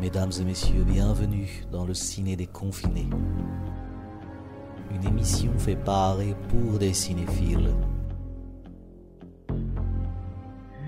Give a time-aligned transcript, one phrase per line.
[0.00, 3.08] Mesdames et messieurs, bienvenue dans le ciné des confinés.
[4.92, 7.70] Une émission fait par et pour des cinéphiles.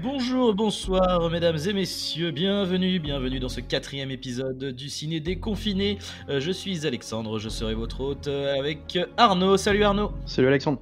[0.02, 5.98] Bonjour, bonsoir, mesdames et messieurs, bienvenue, bienvenue dans ce quatrième épisode du Ciné Déconfiné.
[6.28, 9.56] Euh, je suis Alexandre, je serai votre hôte euh, avec Arnaud.
[9.56, 10.12] Salut Arnaud.
[10.26, 10.80] Salut Alexandre.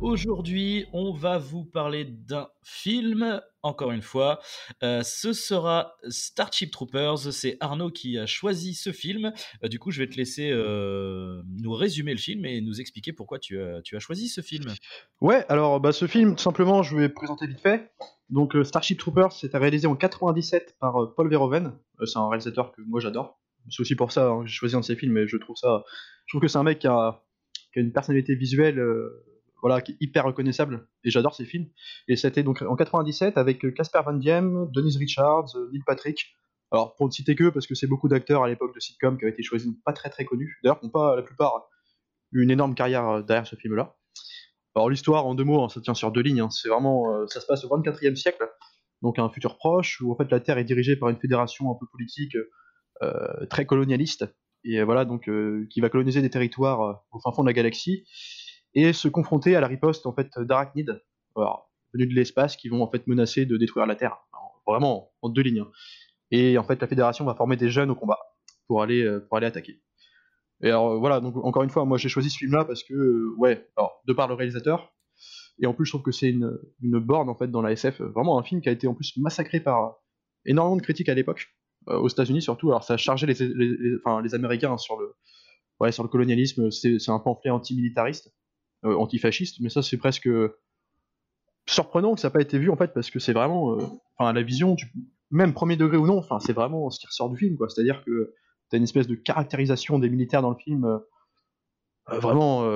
[0.00, 4.38] Aujourd'hui, on va vous parler d'un film, encore une fois.
[4.84, 7.18] Euh, ce sera Starship Troopers.
[7.32, 9.32] C'est Arnaud qui a choisi ce film.
[9.64, 13.12] Euh, du coup, je vais te laisser euh, nous résumer le film et nous expliquer
[13.12, 14.72] pourquoi tu as, choisi ce film.
[15.20, 17.90] Ouais, alors bah, ce film, tout simplement, je vais présenter vite fait.
[18.30, 21.72] Donc, Starship Troopers, c'était réalisé en 97 par Paul Verhoeven.
[22.04, 23.40] c'est un réalisateur que moi j'adore.
[23.68, 25.56] C'est aussi pour ça que hein, j'ai choisi un de ses films, mais je trouve
[25.56, 25.82] ça.
[26.26, 27.20] Je trouve que c'est un mec qui a
[27.74, 28.80] une personnalité visuelle
[29.60, 31.68] voilà, qui est hyper reconnaissable, et j'adore ces films.
[32.06, 36.36] Et c'était donc en 97 avec euh, Casper Van Diem, Denise Richards, euh, Neil Patrick.
[36.70, 39.24] Alors pour ne citer que, parce que c'est beaucoup d'acteurs à l'époque de sitcom qui
[39.24, 41.68] avaient été choisis, pas très très connus, d'ailleurs qui n'ont pas la plupart
[42.32, 43.96] une énorme carrière euh, derrière ce film-là.
[44.74, 46.50] Alors l'histoire, en deux mots, hein, ça tient sur deux lignes, hein.
[46.50, 48.48] c'est vraiment, ça se passe au 24e siècle,
[49.02, 51.74] donc un futur proche, où en fait la Terre est dirigée par une fédération un
[51.74, 52.36] peu politique,
[53.50, 54.26] très colonialiste,
[54.62, 55.28] et voilà, donc
[55.68, 58.04] qui va coloniser des territoires au fin fond de la galaxie,
[58.78, 61.02] et se confronter à la riposte en fait d'arachnides
[61.92, 64.16] venus de l'espace qui vont en fait menacer de détruire la Terre.
[64.66, 65.60] vraiment en deux lignes.
[65.60, 65.70] Hein.
[66.30, 68.18] Et en fait, la fédération va former des jeunes au combat
[68.68, 69.82] pour aller euh, pour aller attaquer.
[70.62, 72.94] Et alors euh, voilà, donc encore une fois, moi j'ai choisi ce film-là parce que
[72.94, 73.66] euh, ouais,
[74.06, 74.94] de par le réalisateur
[75.60, 78.00] et en plus je trouve que c'est une, une borne en fait dans la SF,
[78.00, 79.96] vraiment un film qui a été en plus massacré par
[80.44, 81.48] énormément de critiques à l'époque
[81.86, 82.68] aux États-Unis surtout.
[82.68, 83.70] Alors ça a chargé les, les,
[84.22, 85.16] les Américains sur le
[85.80, 88.32] ouais, sur le colonialisme, c'est un pamphlet antimilitariste
[88.84, 90.28] antifasciste, mais ça c'est presque
[91.66, 93.82] surprenant que ça n'a pas été vu en fait parce que c'est vraiment, euh,
[94.16, 94.76] enfin la vision,
[95.30, 97.68] même premier degré ou non, enfin c'est vraiment ce qui ressort du film quoi.
[97.68, 98.34] C'est-à-dire que
[98.70, 100.84] t'as une espèce de caractérisation des militaires dans le film.
[100.84, 100.98] Euh,
[102.10, 102.66] vraiment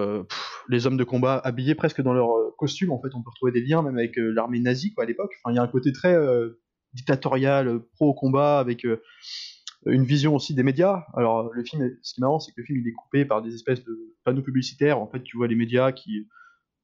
[0.68, 2.28] les hommes de combat habillés presque dans leur
[2.58, 5.32] costume en fait on peut retrouver des liens même avec l'armée nazie quoi à l'époque
[5.38, 6.14] enfin il y a un côté très
[6.92, 8.86] dictatorial pro combat avec
[9.86, 11.04] une vision aussi des médias.
[11.14, 13.42] Alors le film, ce qui est marrant, c'est que le film il est coupé par
[13.42, 15.00] des espèces de panneaux publicitaires.
[15.00, 16.28] En fait, tu vois les médias qui,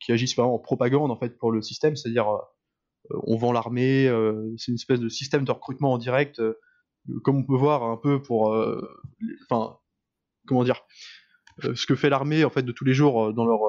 [0.01, 4.09] qui agissent vraiment en propagande en fait pour le système, c'est-à-dire euh, on vend l'armée,
[4.09, 6.59] euh, c'est une espèce de système de recrutement en direct, euh,
[7.23, 8.55] comme on peut voir un peu pour,
[9.49, 9.79] enfin,
[10.47, 10.83] comment dire,
[11.75, 13.61] ce que fait l'armée en fait de tous les jours dans leur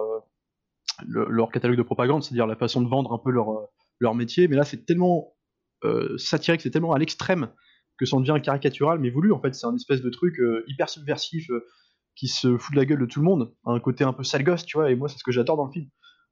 [1.08, 3.70] leur catalogue de propagande, c'est-à-dire la façon de vendre un peu leur
[4.00, 4.50] leur métier.
[4.50, 5.38] Mais là, c'est tellement
[6.18, 7.50] satirique, c'est tellement à l'extrême
[8.00, 9.34] que ça en devient caricatural, mais voulu.
[9.34, 11.66] En fait, c'est un espèce de truc euh, hyper subversif euh,
[12.16, 13.54] qui se fout de la gueule de tout le monde.
[13.66, 15.66] Un côté un peu sale gosse, tu vois, et moi, c'est ce que j'adore dans
[15.66, 15.90] le film.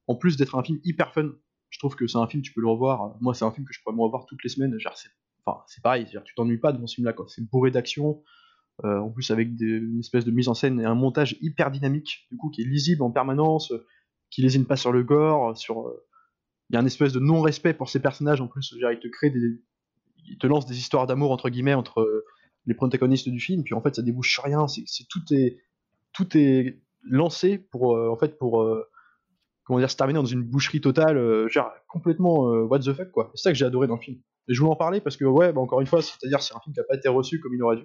[0.08, 1.30] En plus d'être un film hyper fun,
[1.70, 3.18] je trouve que c'est un film, tu peux le revoir.
[3.20, 4.80] Moi, c'est un film que je pourrais me revoir toutes les semaines.
[4.80, 5.10] Genre, c'est,
[5.46, 7.26] enfin, pareil, tu t'ennuies pas devant ce film-là, quoi.
[7.28, 8.24] C'est bourré d'action.
[8.86, 12.28] Euh, en plus, avec une espèce de mise en scène et un montage hyper dynamique,
[12.32, 13.74] du coup, qui est lisible en permanence,
[14.30, 15.92] qui lésine pas sur le gore, sur.
[16.70, 18.74] Il y a un espèce de non-respect pour ces personnages en plus.
[18.76, 19.62] Il te crée des,
[20.28, 22.26] il te lance des histoires d'amour entre guillemets entre euh,
[22.66, 24.68] les protagonistes du film, puis en fait ça débouche sur rien.
[24.68, 25.60] C'est, tout est
[26.14, 28.84] tout est lancé pour euh, en fait pour euh,
[29.64, 33.32] comment dire se terminer dans une boucherie totale, genre complètement what the fuck quoi.
[33.36, 34.20] C'est ça que j'ai adoré dans le film.
[34.50, 36.60] Et je voulais en parler parce que ouais, bah, encore une fois, c'est-à-dire c'est un
[36.62, 37.84] film qui a pas été reçu comme il aurait dû.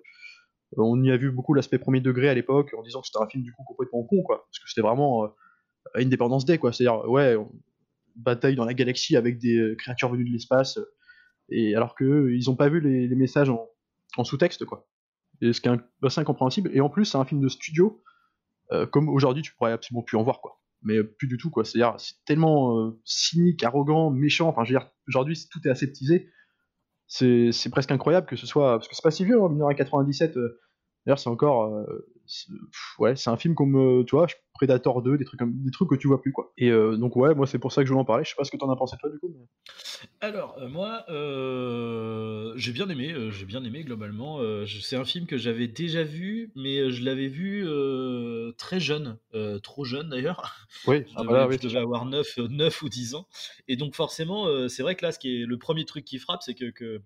[0.76, 3.28] on y a vu beaucoup l'aspect premier degré à l'époque en disant que c'était un
[3.28, 5.28] film du coup complètement con quoi, parce que c'était vraiment
[5.94, 6.72] Independence Day quoi.
[6.72, 7.36] C'est-à-dire ouais,
[8.14, 10.78] bataille dans la galaxie avec des créatures venues de l'espace
[11.48, 14.86] et alors que ils ont pas vu les, messages en, sous-texte quoi.
[15.40, 15.72] Et ce qui est
[16.02, 16.70] assez incompréhensible.
[16.72, 18.02] Et en plus, c'est un film de studio,
[18.70, 20.60] euh, comme aujourd'hui tu pourrais absolument plus en voir quoi.
[20.82, 21.64] Mais plus du tout quoi.
[21.64, 24.48] C'est-à-dire c'est tellement euh, cynique, arrogant, méchant.
[24.48, 24.76] Enfin, je
[25.08, 26.30] aujourd'hui tout est aseptisé.
[27.06, 30.36] C'est, presque incroyable que ce soit parce que c'est pas si vieux, hein, 1997.
[30.36, 30.60] Euh,
[31.04, 31.84] d'ailleurs, c'est encore
[32.98, 36.08] ouais, c'est un film comme, tu vois, Predator 2, des trucs, des trucs que tu
[36.08, 36.52] vois plus, quoi.
[36.58, 38.24] Et euh, donc, ouais, moi, c'est pour ça que je voulais en parler.
[38.24, 39.34] Je sais pas ce que t'en as pensé, toi, du coup.
[40.20, 44.40] Alors, euh, moi, euh, j'ai bien aimé, j'ai bien aimé, globalement.
[44.66, 47.66] c'est un film que j'avais déjà vu, mais je l'avais vu
[48.56, 49.18] très jeune,
[49.62, 50.66] trop jeune, d'ailleurs.
[50.86, 53.26] Oui, je, ah, devais, je avoir 9, 9 ou 10 ans.
[53.68, 56.42] Et donc, forcément, c'est vrai que là, ce qui est le premier truc qui frappe,
[56.42, 57.00] c'est que, que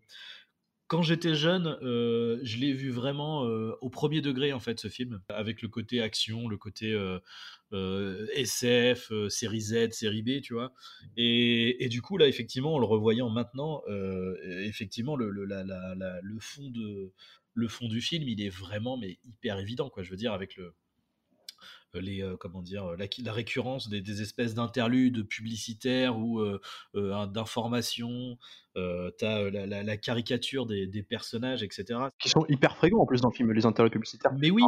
[0.89, 4.89] quand j'étais jeune, euh, je l'ai vu vraiment euh, au premier degré en fait ce
[4.89, 10.73] film, avec le côté action, le côté euh, SF, série Z, série B, tu vois.
[11.17, 13.83] Et, du coup là, effectivement, en le revoyant maintenant,
[14.45, 15.31] effectivement le,
[16.41, 16.73] fond
[17.55, 20.03] le fond du film, il est vraiment mais hyper évident quoi.
[20.03, 20.75] Je veux dire avec le
[22.01, 26.43] les comment dire la, la récurrence des, des espèces d'interludes publicitaires ou
[26.95, 28.39] d'informations
[28.75, 33.21] t'as la, la, la, caricature des, des, personnages etc qui sont hyper fréquents en plus
[33.21, 34.33] dans le film les interludes publicitaires.
[34.39, 34.63] Mais oui.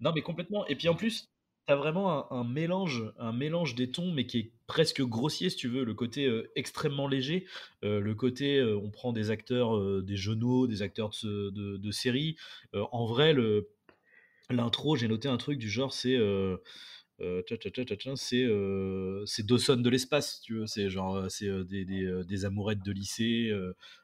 [0.00, 0.66] Non mais complètement.
[0.66, 1.28] Et puis en plus
[1.66, 5.68] t'as vraiment un, mélange, un mélange des tons, mais qui est presque grossier, si tu
[5.68, 5.84] veux.
[5.84, 7.46] Le côté extrêmement léger,
[7.82, 12.36] le côté on prend des acteurs, des genoux, des acteurs de, de, de série.
[12.72, 13.70] en vrai, le
[14.52, 16.18] l'intro, j'ai noté un truc du genre, c'est
[18.16, 18.46] c'est
[19.26, 20.66] c'est Dawson de l'espace, tu veux.
[20.66, 23.52] C'est genre c'est des, des, amourettes de lycée,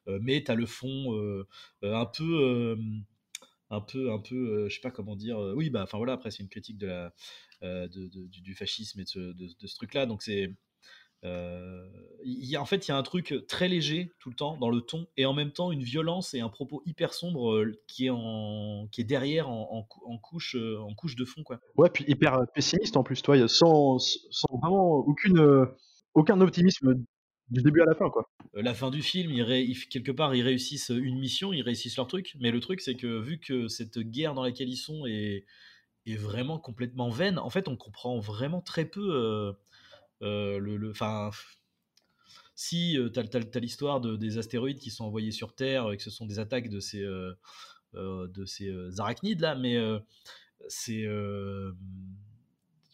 [0.06, 1.44] mais t'as le fond
[1.82, 2.76] un peu
[3.70, 6.42] un peu un peu je sais pas comment dire oui bah enfin voilà après c'est
[6.42, 7.12] une critique de la
[7.62, 10.54] de, du, fascisme et de, de ce truc là donc c'est
[11.24, 14.70] y a, en fait, il y a un truc très léger tout le temps dans
[14.70, 18.10] le ton, et en même temps une violence et un propos hyper sombre qui est
[18.10, 21.60] en, qui est derrière en, en, couche, en couche de fond, quoi.
[21.76, 25.66] Ouais, puis hyper pessimiste en plus, toi, sans, sans vraiment aucune,
[26.14, 26.94] aucun optimisme
[27.50, 28.28] du début à la fin, quoi.
[28.54, 32.36] La fin du film, il quelque part, ils réussissent une mission, ils réussissent leur truc,
[32.40, 35.44] mais le truc, c'est que vu que cette guerre dans laquelle ils sont est,
[36.06, 39.52] est vraiment complètement vaine, en fait, on comprend vraiment très peu euh,
[40.20, 41.30] le, enfin,
[42.54, 46.02] si euh, tu as, l'histoire de, des astéroïdes qui sont envoyés sur Terre et que
[46.02, 47.34] ce sont des attaques de ces, euh,
[47.94, 49.78] de ces arachnides là, mais
[50.68, 51.06] c'est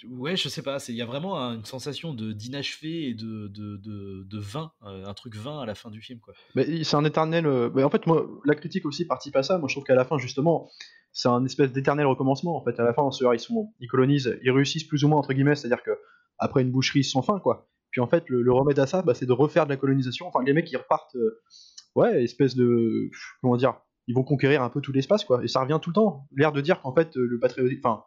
[0.09, 4.25] ouais, je sais pas, il y a vraiment une sensation d'inachevé et de, de, de,
[4.25, 6.19] de vain, un truc vain à la fin du film.
[6.19, 6.35] Quoi.
[6.55, 7.47] C'est un éternel.
[7.75, 9.59] Mais en fait, moi, la critique aussi participe à ça.
[9.59, 10.69] Moi, je trouve qu'à la fin, justement,
[11.13, 12.57] c'est un espèce d'éternel recommencement.
[12.57, 15.35] En fait, à la fin, ils, sont, ils colonisent, ils réussissent plus ou moins, entre
[15.35, 15.93] guillemets, c'est-à-dire que
[16.43, 17.69] après une boucherie sans fin, quoi.
[17.91, 20.27] Puis en fait, le, remède à ça, bah, c'est de refaire de la colonisation.
[20.27, 21.43] Enfin, les mecs, ils repartent, euh,
[21.95, 23.11] ouais, espèce de,
[23.41, 23.75] comment dire,
[24.09, 25.45] ils vont conquérir un peu tout l'espace, quoi.
[25.45, 26.27] Et ça revient tout le temps.
[26.35, 27.39] L'air de dire qu'en fait, le
[27.79, 28.05] enfin,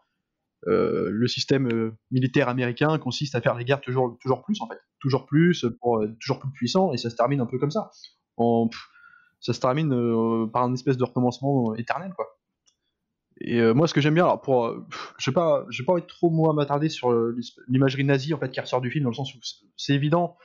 [0.67, 4.67] euh, le système euh, militaire américain consiste à faire les guerres toujours, toujours plus, en
[4.67, 7.91] fait, toujours plus, pour toujours plus puissant, et ça se termine un peu comme ça.
[9.39, 12.25] Ça se termine par un espèce de recommencement éternel, quoi.
[13.41, 14.85] Et euh, moi, ce que j'aime bien, alors pour, euh,
[15.17, 17.37] je sais pas, j'ai pas envie de trop moi m'attarder sur euh,
[17.67, 19.39] l'imagerie nazie en fait qui ressort du film dans le sens où
[19.75, 20.37] c'est évident,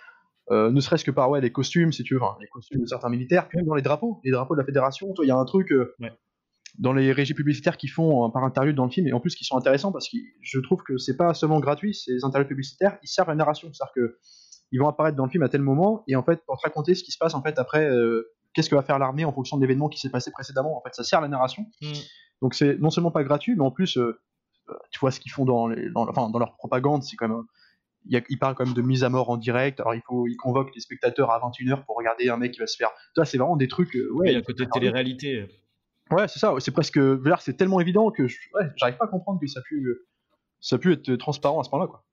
[0.50, 3.46] ne serait-ce que par ouais les costumes, si tu veux, les costumes de certains militaires,
[3.46, 5.12] puis même dans les drapeaux, les drapeaux de la fédération.
[5.12, 5.72] Toi, il y a un truc
[6.80, 9.44] dans les régies publicitaires qui font par interlude dans le film et en plus qui
[9.44, 13.06] sont intéressants parce que je trouve que c'est pas seulement gratuit, ces interludes publicitaires, ils
[13.06, 14.18] servent à la narration, c'est-à-dire que
[14.72, 16.96] ils vont apparaître dans le film à tel moment et en fait pour te raconter
[16.96, 17.88] ce qui se passe en fait après.
[18.52, 20.92] Qu'est-ce que va faire l'armée en fonction de l'événement qui s'est passé précédemment En fait,
[20.92, 21.64] ça sert à la narration.
[21.80, 21.92] Mm.
[22.42, 24.18] Donc c'est non seulement pas gratuit, mais en plus, euh,
[24.68, 27.28] euh, tu vois ce qu'ils font dans, les, dans, enfin, dans leur propagande, c'est quand
[27.28, 27.44] même
[28.06, 29.80] ils parlent quand même de mise à mort en direct.
[29.80, 32.66] Alors il faut, ils convoquent les spectateurs à 21h pour regarder un mec qui va
[32.66, 32.90] se faire.
[33.14, 33.94] Ça c'est vraiment des trucs.
[33.94, 34.30] Euh, ouais.
[34.30, 35.46] Il y a côté télé-réalité.
[36.10, 36.54] Ouais, c'est ça.
[36.58, 36.98] C'est presque.
[37.40, 38.26] C'est tellement évident que
[38.76, 39.96] j'arrive pas à comprendre que ça a pu,
[40.60, 42.04] ça a pu être transparent à ce point-là, quoi.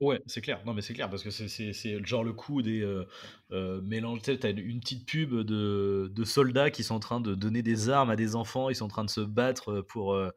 [0.00, 0.60] Ouais, c'est clair.
[0.66, 3.04] Non, mais c'est clair parce que c'est genre le coup des euh,
[3.52, 4.20] euh, mélanges.
[4.20, 7.62] Tu sais, t'as une, petite pub de, de, soldats qui sont en train de donner
[7.62, 8.68] des armes à des enfants.
[8.68, 10.30] Ils sont en train de se battre pour, euh,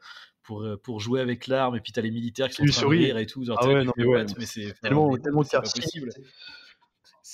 [0.43, 1.75] pour, pour jouer avec l'arme.
[1.75, 3.43] Et puis t'as les militaires qui sont en train de rire et tout.
[3.43, 6.09] Genre, ah ouais, non, mais, ouais, mais c'est tellement, tellement possible.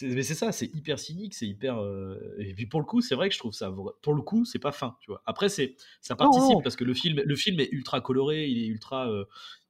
[0.01, 1.77] Mais c'est ça, c'est hyper cynique, c'est hyper.
[2.39, 3.73] Et puis pour le coup, c'est vrai que je trouve ça.
[4.01, 5.21] Pour le coup, c'est pas fin, tu vois.
[5.25, 8.67] Après, c'est ça participe parce que le film, le film est ultra coloré, il est
[8.67, 9.09] ultra,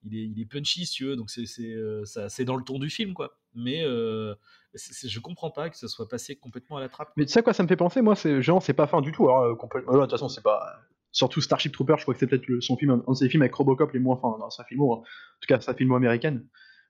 [0.05, 2.79] il est, il est punchy, si tu veux, donc c'est euh, c'est dans le ton
[2.79, 3.37] du film, quoi.
[3.53, 4.35] Mais euh,
[4.73, 7.11] je comprends pas que ça soit passé complètement à la trappe.
[7.17, 9.11] Mais tu sais quoi, ça me fait penser, moi, c'est genre, c'est pas fin du
[9.11, 9.29] tout.
[9.29, 9.93] Alors, complètement.
[9.93, 10.81] De toute façon, c'est pas.
[11.11, 13.55] Surtout Starship Trooper, je crois que c'est peut-être son film, un de ses films avec
[13.55, 14.97] Robocop les moins fins dans sa filmo, hein.
[14.97, 16.45] en tout cas sa filmo américaine.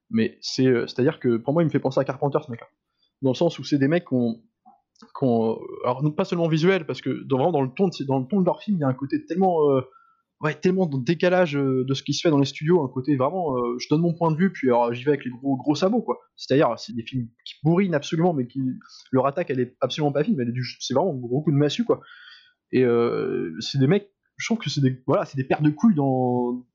[0.09, 2.67] Mais c'est, euh, c'est-à-dire que pour moi, il me fait penser à Carpenter ce mec-là,
[3.25, 4.15] dans le sens où c'est des mecs qui
[5.23, 8.25] ont, alors pas seulement visuel, parce que dans, vraiment dans le ton, de, dans le
[8.25, 9.59] ton de leur film, il y a un côté tellement
[10.41, 13.15] ouais, tellement de décalage euh, de ce qui se fait dans les studios, un côté
[13.15, 15.55] vraiment, euh, je donne mon point de vue, puis alors j'y vais avec les gros
[15.57, 16.19] gros sabots, quoi.
[16.35, 18.61] C'est-à-dire, c'est des films qui bourrinent absolument, mais qui
[19.11, 20.45] leur attaque, elle est absolument pas fine, mais
[20.79, 22.01] c'est vraiment un gros coup de massue, quoi.
[22.71, 25.69] Et euh, c'est des mecs, je trouve que c'est des, voilà, c'est des paires de
[25.69, 26.65] couilles dans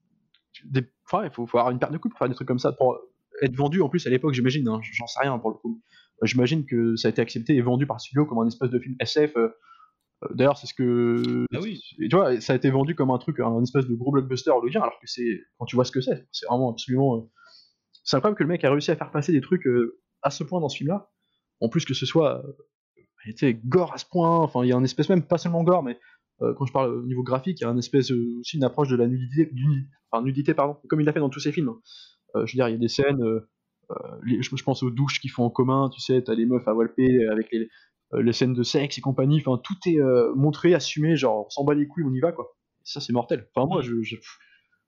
[1.04, 2.72] enfin, il faut, faut, avoir une paire de couilles pour faire des trucs comme ça,
[2.72, 2.98] pour
[3.40, 5.80] être vendu en plus à l'époque, j'imagine, hein, j'en sais rien pour le coup.
[6.22, 8.78] J'imagine que ça a été accepté et vendu par le studio comme un espèce de
[8.78, 9.32] film SF.
[9.36, 11.46] Euh, d'ailleurs, c'est ce que.
[11.54, 11.80] Ah oui.
[11.98, 14.82] Tu vois, ça a été vendu comme un truc, un espèce de gros blockbuster hollywoodien,
[14.82, 15.40] alors que c'est.
[15.58, 17.16] Quand tu vois ce que c'est, c'est vraiment absolument.
[17.16, 17.20] Euh,
[18.04, 20.44] c'est incroyable que le mec a réussi à faire passer des trucs euh, à ce
[20.44, 21.10] point dans ce film-là.
[21.60, 22.42] En plus que ce soit.
[23.24, 24.38] Tu sais, gore à ce point.
[24.38, 25.98] Enfin, il y a un espèce même, pas seulement gore, mais
[26.38, 28.96] quand je parle au niveau graphique, il y a un espèce aussi une approche de
[28.96, 29.52] la nudité,
[30.10, 31.70] enfin nudité pardon, comme il l'a fait dans tous ses films.
[32.34, 33.22] je veux dire, il y a des scènes,
[34.24, 37.26] je, pense aux douches qu'ils font en commun, tu sais, t'as les meufs à Walpé
[37.28, 37.68] avec les,
[38.14, 41.64] euh, scènes de sexe et compagnie, enfin tout est euh, montré, assumé, genre on s'en
[41.64, 42.56] bat les couilles, on y va quoi.
[42.82, 43.48] ça c'est mortel.
[43.54, 43.94] Enfin moi je,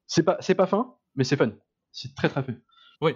[0.07, 1.53] c'est pas c'est pas fin, mais c'est fun.
[1.93, 2.57] c'est très très fait.
[3.01, 3.13] Oui.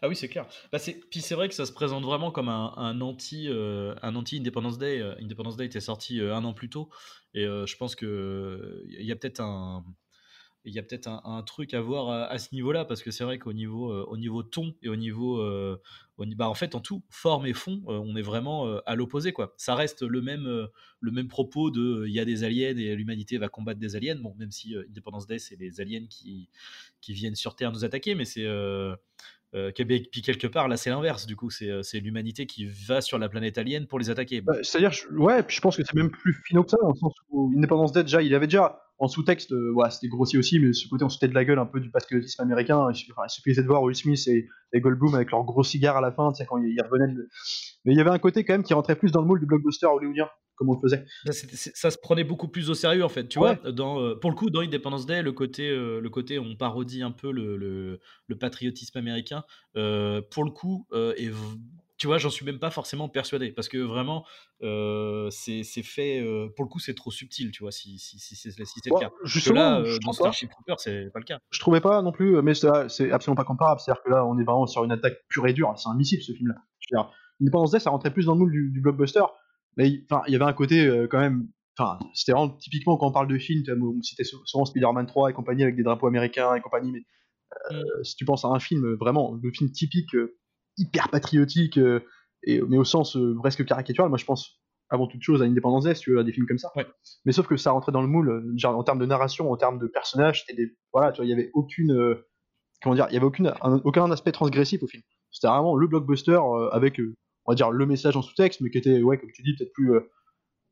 [0.00, 0.46] Ah oui, c'est clair.
[0.72, 0.78] Bah,
[1.10, 5.00] puis c'est vrai que ça se présente vraiment comme un, anti, un anti Independence Day.
[5.20, 6.88] Independence Day était sorti un an plus tôt,
[7.34, 9.84] et je pense que il y a peut-être un,
[10.64, 13.38] il y a peut-être un, truc à voir à, ce niveau-là parce que c'est vrai
[13.38, 15.80] qu'au niveau euh, au niveau ton et au niveau euh,
[16.36, 19.54] bah, en fait en tout forme et fond euh, on est vraiment à l'opposé quoi
[19.56, 20.68] ça reste le même
[21.00, 24.16] le même propos de il y a des aliens et l'humanité va combattre des aliens
[24.16, 26.48] bon même si Independence Day c'est les aliens qui
[27.00, 28.46] qui viennent sur Terre nous attaquer mais c'est
[29.52, 31.26] puis quelque part, là, c'est l'inverse.
[31.26, 34.40] Du coup, c'est l'humanité qui va sur la planète alien pour les attaquer.
[34.40, 36.94] Bah, c'est-à-dire, ouais, puis je pense que c'est même plus finaux que ça, dans le
[36.94, 40.72] sens où Independence Day, déjà, il avait déjà en sous-texte, euh, c'était grossier aussi, mais
[40.72, 42.86] ce côté on se de la gueule un peu du patriotisme américain.
[42.92, 42.96] Il,
[43.28, 44.48] suffisait de voir Will Smith et,
[44.80, 47.12] Goldblum avec leur gros cigare à la fin, quand ils, revenaient.
[47.84, 49.46] Mais il y avait un côté quand même qui rentrait plus dans le moule du
[49.46, 51.04] blockbuster hollywoodien, comme on le faisait.
[51.74, 53.56] Ça, se prenait beaucoup plus au sérieux en fait, tu vois.
[53.56, 57.02] Dans, euh, pour le coup, dans Independence Day, le côté, euh, le côté on parodie
[57.02, 59.42] un peu le, le, patriotisme américain,
[59.74, 61.32] pour le coup, est
[62.02, 64.26] tu vois, j'en suis même pas forcément persuadé parce que vraiment,
[64.64, 66.18] euh, c'est fait.
[66.18, 69.12] Euh, pour le coup, c'est trop subtil, tu vois, si, si, si, c'est le cas.
[69.22, 71.38] Justement, là, euh, dans Starship Trooper, c'est pas le cas.
[71.50, 73.80] Je trouvais pas non plus, mais c'est absolument pas comparable.
[73.80, 75.72] C'est-à-dire que là, on est vraiment sur une attaque pure et dure.
[75.76, 77.08] C'est un missile, ce film-là.
[77.40, 79.22] Independence Day, ça rentrait plus dans le moule du, blockbuster,
[79.76, 81.46] mais il y avait un côté quand même.
[81.78, 85.32] Enfin, c'était vraiment typiquement quand on parle de films, on citait souvent Spider-Man 3 et
[85.34, 87.04] compagnie avec des drapeaux américains et compagnie, mais
[87.70, 88.02] mm.
[88.02, 90.16] si tu penses à un film vraiment, le film typique
[90.76, 92.00] hyper patriotique, euh,
[92.44, 94.08] et, mais au sens euh, presque caricatural.
[94.08, 94.60] Moi, je pense
[94.90, 96.70] avant toute chose à Independence Day, si tu veux, à des films comme ça.
[97.24, 99.56] Mais sauf que ça rentrait dans le moule, euh, genre, en termes de narration, en
[99.56, 102.16] termes de personnages, des, voilà, tu vois, il y avait aucune,
[102.82, 105.02] comment dire, il y avait aucune, aucun aspect transgressif au film.
[105.30, 106.38] C'était vraiment le blockbuster
[106.72, 107.00] avec,
[107.46, 109.72] on va dire, le message en sous-texte, mais qui était, ouais, comme tu dis, peut-être
[109.72, 109.94] plus,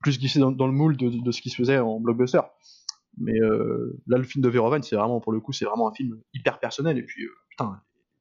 [0.02, 2.42] plus glissé dans, le moule de, de, ce qui se faisait en blockbuster.
[3.16, 6.20] Mais là, le film de Verhoeven, c'est vraiment, pour le coup, c'est vraiment un film
[6.34, 6.98] hyper personnel.
[6.98, 7.80] Et puis, putain,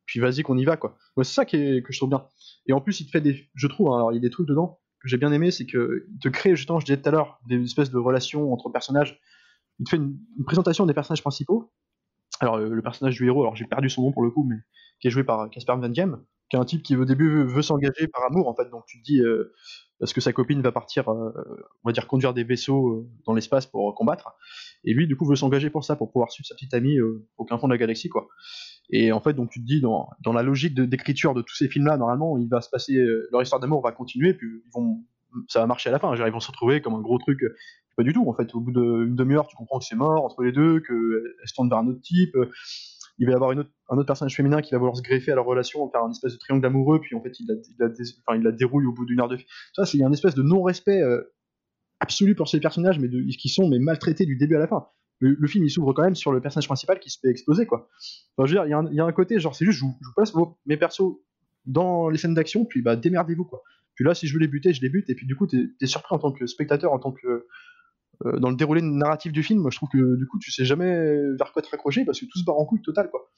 [0.09, 0.97] puis vas-y qu'on y va quoi.
[1.17, 2.25] c'est ça qui que je trouve bien.
[2.65, 4.29] Et en plus il te fait des, je trouve, hein, alors il y a des
[4.29, 7.07] trucs dedans que j'ai bien aimé, c'est que il te crée justement, je disais tout
[7.07, 9.19] à l'heure, des espèces de relations entre personnages.
[9.79, 11.71] Il te fait une, présentation des personnages principaux.
[12.41, 14.57] Alors le, personnage du héros, alors j'ai perdu son nom pour le coup, mais
[14.99, 17.61] qui est joué par Casper Van Diem, qui est un type qui au début veut,
[17.61, 18.69] s'engager par amour en fait.
[18.69, 19.53] Donc tu te dis euh,
[19.99, 21.31] parce que sa copine va partir, euh,
[21.83, 24.33] on va dire conduire des vaisseaux euh, dans l'espace pour combattre,
[24.83, 27.45] et lui du coup veut s'engager pour ça, pour pouvoir suivre sa petite amie au
[27.47, 28.27] fin fond de la galaxie quoi.
[28.89, 31.97] Et en fait, donc tu te dis, dans, la logique d'écriture de, tous ces films-là,
[31.97, 35.03] normalement, il va se passer, euh, leur histoire d'amour va continuer, puis ils vont,
[35.47, 36.15] ça va marcher à la fin.
[36.15, 37.39] Ils vont se retrouver comme un gros truc.
[37.95, 38.53] Pas du tout, en fait.
[38.55, 41.69] Au bout d'une demi-heure, tu comprends que c'est mort entre les deux, qu'elles se tournent
[41.69, 42.35] vers un autre type.
[43.19, 45.33] Il va y avoir une autre, un autre personnage féminin qui va vouloir se greffer
[45.33, 48.55] à leur relation, faire un espèce de triangle amoureux, puis en fait, il la, il
[48.55, 49.37] dérouille au bout d'une heure de.
[49.73, 51.21] Ça, c'est un espèce de non-respect euh,
[51.99, 54.87] absolu pour ces personnages, mais de, qui sont mais maltraités du début à la fin
[55.19, 57.89] le, film il s'ouvre quand même sur le personnage principal qui se fait exploser quoi.
[58.37, 60.33] Enfin, je veux dire, il y, a un côté genre c'est juste je vous, place
[60.65, 61.17] mes persos
[61.65, 63.61] dans les scènes d'action puis bah démerdez-vous quoi.
[63.95, 65.69] Puis là si je veux les buter je les bute et puis du coup t'es
[65.81, 67.47] es surpris en tant que spectateur en tant que
[68.25, 70.65] euh, dans le déroulé narratif du film, moi je trouve que du coup tu sais
[70.65, 73.29] jamais vers quoi te raccrocher parce que tout se barre en couille total quoi.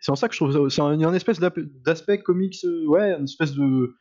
[0.00, 2.86] C'est en ça que je trouve ça, il y a un espèce d'aspect comics, euh,
[2.86, 3.94] ouais, une espèce de,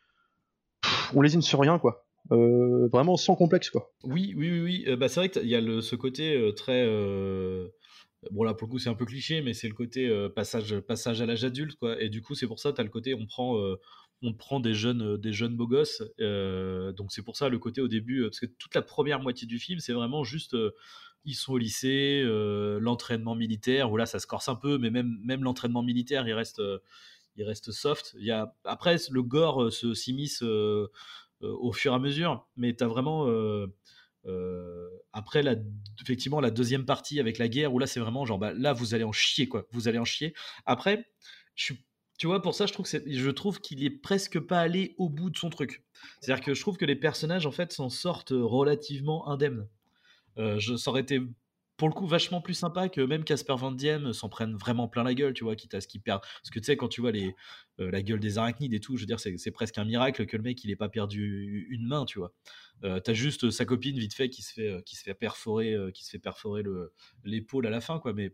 [1.13, 2.05] on lésine sur rien quoi.
[2.31, 3.91] Euh, vraiment sans complexe quoi.
[4.03, 4.83] Oui, oui, oui.
[4.87, 6.85] Euh, bah, c'est vrai qu'il y a ce côté euh, très
[8.29, 11.21] bon là pour le coup c'est un peu cliché mais c'est le côté passage passage
[11.21, 13.25] à l'âge adulte quoi et du coup c'est pour ça tu as le côté on
[13.25, 13.59] prend
[14.21, 17.87] on prend des jeunes des jeunes beaux gosses donc c'est pour ça le côté au
[17.87, 20.55] début parce que toute la première moitié du film c'est vraiment juste
[21.25, 22.21] ils sont au lycée
[22.79, 26.33] l'entraînement militaire où là ça se corse un peu mais même même l'entraînement militaire il
[26.33, 26.61] reste
[27.37, 30.87] il reste soft il y a après le gore se s'immisce euh,
[31.47, 32.47] au fur et à mesure.
[32.55, 33.27] Mais tu as vraiment.
[33.27, 33.67] Euh,
[34.25, 35.55] euh, après, la,
[36.01, 38.93] effectivement, la deuxième partie avec la guerre, où là, c'est vraiment genre, bah, là, vous
[38.93, 39.65] allez en chier, quoi.
[39.71, 40.33] Vous allez en chier.
[40.65, 41.05] Après,
[41.55, 41.77] tu
[42.23, 45.31] vois, pour ça, je trouve, que je trouve qu'il est presque pas allé au bout
[45.31, 45.83] de son truc.
[46.19, 49.67] C'est-à-dire que je trouve que les personnages, en fait, s'en sortent relativement indemnes.
[50.37, 51.19] je, ça aurait été
[51.81, 55.01] pour le coup vachement plus sympa que même Casper Van Diem s'en prenne vraiment plein
[55.01, 56.21] la gueule, tu vois, quitte à ce qu'il perd.
[56.21, 57.33] Parce que tu sais, quand tu vois les,
[57.79, 60.37] euh, la gueule des arachnides et tout, je veux dire, c'est presque un miracle que
[60.37, 62.35] le mec il ait pas perdu une main, tu vois.
[62.83, 65.73] Euh, T'as juste sa copine vite fait qui se fait, euh, qui se fait perforer,
[65.73, 66.61] euh, qui se fait perforer
[67.23, 68.13] l'épaule à la fin, quoi.
[68.13, 68.31] Mais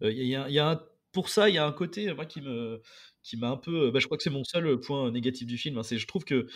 [0.00, 2.42] il y, a, y a un, pour ça, il y a un côté moi qui
[2.42, 2.80] me,
[3.24, 5.78] qui m'a un peu, bah, je crois que c'est mon seul point négatif du film,
[5.78, 6.46] hein, c'est je trouve que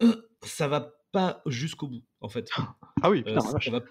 [0.42, 2.48] ça va pas jusqu'au bout, en fait.
[3.02, 3.82] Ah oui, putain,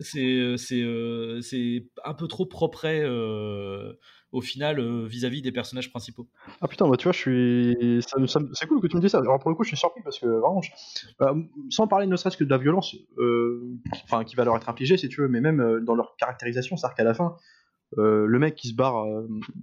[0.00, 2.86] c'est c'est un peu trop propre
[4.32, 6.28] au final vis-à-vis des personnages principaux.
[6.60, 8.02] Ah putain, bah tu vois, je suis.
[8.02, 9.18] c'est cool que tu me dises ça.
[9.18, 10.60] Alors pour le coup, je suis surpris parce que vraiment,
[11.18, 11.34] bah,
[11.68, 12.94] sans parler ne serait-ce que de la violence,
[14.04, 16.96] enfin qui va leur être infligée si tu veux, mais même dans leur caractérisation, c'est-à-dire
[16.96, 17.36] qu'à la fin,
[17.96, 19.04] le mec qui se barre,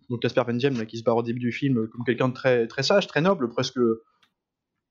[0.10, 2.84] donc Casper Van qui se barre au début du film comme quelqu'un de très, très
[2.84, 3.80] sage, très noble, presque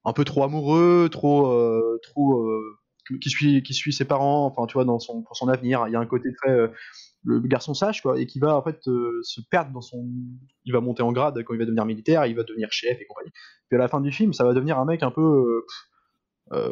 [0.05, 1.53] un peu trop amoureux, trop,
[2.03, 2.49] trop
[3.21, 5.85] qui suit, ses parents, enfin tu vois, dans son, pour son avenir.
[5.89, 6.71] Il y a un côté très
[7.25, 10.09] le garçon sage quoi, et qui va en fait se perdre dans son,
[10.65, 13.07] il va monter en grade quand il va devenir militaire, il va devenir chef et
[13.07, 13.33] compagnie.
[13.69, 15.65] Puis à la fin du film, ça va devenir un mec un peu,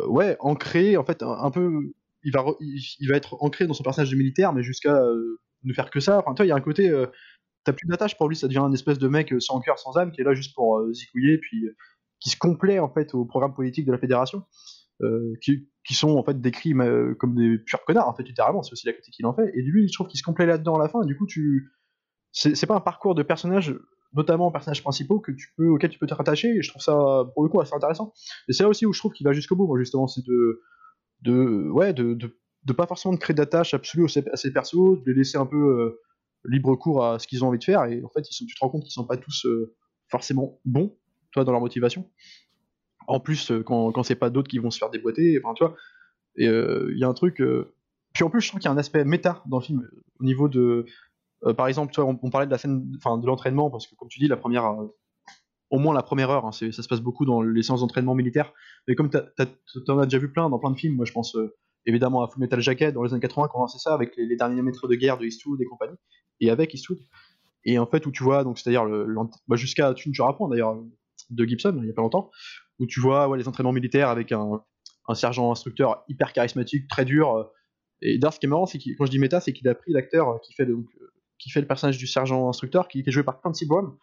[0.07, 4.11] ouais, ancré, en fait, un, peu, il va, il, va être ancré dans son personnage
[4.11, 4.97] de militaire, mais jusqu'à
[5.65, 6.19] ne faire que ça.
[6.19, 7.07] Enfin, toi, il y a un côté, euh,
[7.65, 9.97] t'as plus d'attache pour lui, ça devient un espèce de mec euh, sans cœur, sans
[9.97, 11.69] âme, qui est là juste pour euh, zigouiller, puis
[12.21, 14.45] qui se complaît en fait au programme politique de la fédération,
[15.41, 16.75] qui, qui, sont en fait décrits
[17.19, 19.51] comme des purs connards, en fait, littéralement, c'est aussi la critique qu'il en fait.
[19.55, 21.71] Et lui, je trouve qu'il se complaît là-dedans à la fin, et du coup, tu,
[22.33, 23.75] c'est pas un parcours de personnages
[24.15, 26.49] notamment personnages principaux que tu peux auquel tu peux te rattacher.
[26.49, 26.95] Et je trouve ça
[27.35, 28.13] pour le coup assez intéressant.
[28.49, 30.07] Et c'est là aussi où je trouve qu'il va jusqu'au bout moi justement.
[30.07, 30.63] C'est de
[31.23, 32.15] de ouais de,
[32.65, 35.57] de pas forcément de créer d'attache absolue à ces persos, de les laisser un peu
[35.57, 36.01] euh,
[36.45, 38.71] libre cours à ce qu'ils ont envie de faire, et en fait, tu te rends
[38.71, 39.77] compte qu'ils sont pas tous euh,
[40.09, 40.97] forcément bons,
[41.33, 42.11] toi, dans leur motivation.
[43.07, 45.65] En plus, euh, quand, quand c'est pas d'autres qui vont se faire déboîter, enfin, tu
[45.65, 45.77] vois,
[46.37, 47.43] il y a un truc.
[48.13, 49.89] Puis en plus, je trouve qu'il y a un aspect méta dans le film,
[50.21, 50.87] au niveau de.
[51.57, 54.09] par exemple, tu vois, on, parlait de la scène, enfin, de l'entraînement, parce que comme
[54.09, 54.77] tu dis, la première
[55.71, 56.47] au moins la première heure.
[56.47, 58.53] Hein, ça se passe beaucoup dans les séances d'entraînement militaire.
[58.87, 59.17] Mais comme tu
[59.89, 61.37] en as déjà vu plein dans plein de films, moi je pense
[61.87, 64.63] évidemment à Full Metal Jacket dans les années 80 qu'on lançait ça avec les, derniers
[64.63, 65.97] maîtres de guerre de Eastwood et compagnie,
[66.41, 66.99] et avec Eastwood.
[67.65, 68.85] Et en fait, où tu vois, donc c'est-à-dire
[69.49, 70.83] bah, jusqu'à Tu ne d'ailleurs
[71.31, 72.31] de Gibson, il y a pas longtemps,
[72.79, 74.63] où tu vois les entraînements militaires avec un,
[75.15, 77.51] sergent instructeur hyper charismatique, très dur.
[78.01, 79.75] Et d'ailleurs, ce qui est marrant, c'est que quand je dis méta, c'est qu'il a
[79.75, 80.87] pris l'acteur qui fait donc,
[81.39, 83.97] qui fait le personnage du sergent instructeur, qui, est joué par Clancy Brown.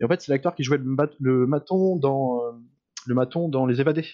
[0.00, 2.40] Et en fait, c'est l'acteur qui jouait le, le, maton dans
[3.06, 4.04] le maton dans Les Évadés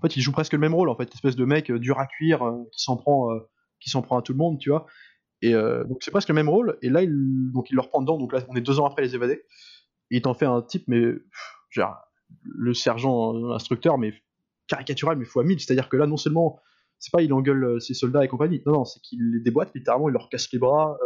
[0.00, 1.98] en fait, il joue presque le même rôle, en fait, espèce de mec euh, dur
[1.98, 3.40] à cuire euh, qui s'en prend, euh,
[3.80, 4.86] qui prend à tout le monde, tu vois.
[5.42, 6.76] Et donc c'est presque le même rôle.
[6.82, 8.18] Et là, il, donc il le reprend dedans.
[8.18, 9.42] Donc là, on est deux ans après les évadés.
[10.10, 11.00] Et il t'en fait un type, mais
[11.70, 11.96] genre,
[12.42, 14.14] le sergent instructeur, mais
[14.66, 15.60] caricatural, mais fois mille.
[15.60, 16.60] C'est-à-dire que là, non seulement
[16.98, 20.10] c'est pas il engueule ses soldats et compagnie, non, non, c'est qu'il les déboîte littéralement,
[20.10, 20.98] il leur casse les bras.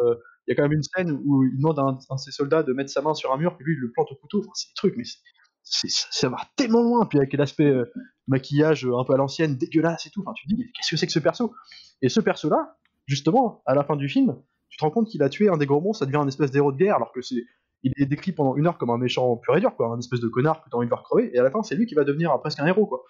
[0.47, 2.63] Il y a quand même une scène où il demande à un, de ses soldats
[2.63, 4.41] de mettre sa main sur un mur, puis lui il le plante au couteau.
[4.41, 5.05] Enfin, c'est des trucs, mais
[5.65, 7.91] ça va tellement loin, puis avec l'aspect euh,
[8.27, 10.97] maquillage euh, un peu à l'ancienne, dégueulasse et tout, enfin tu te dis, qu'est-ce que
[10.97, 11.55] c'est que ce perso?
[12.03, 14.37] Et ce perso-là, justement, à la fin du film,
[14.69, 16.51] tu te rends compte qu'il a tué un des gros monstres, ça devient un espèce
[16.51, 17.45] d'héros de guerre, alors que c'est
[17.85, 20.21] il est décrit pendant une heure comme un méchant pur et dur, quoi, un espèce
[20.21, 21.95] de connard que t'as envie de voir crever, et à la fin c'est lui qui
[21.95, 23.05] va devenir presque un héros, quoi.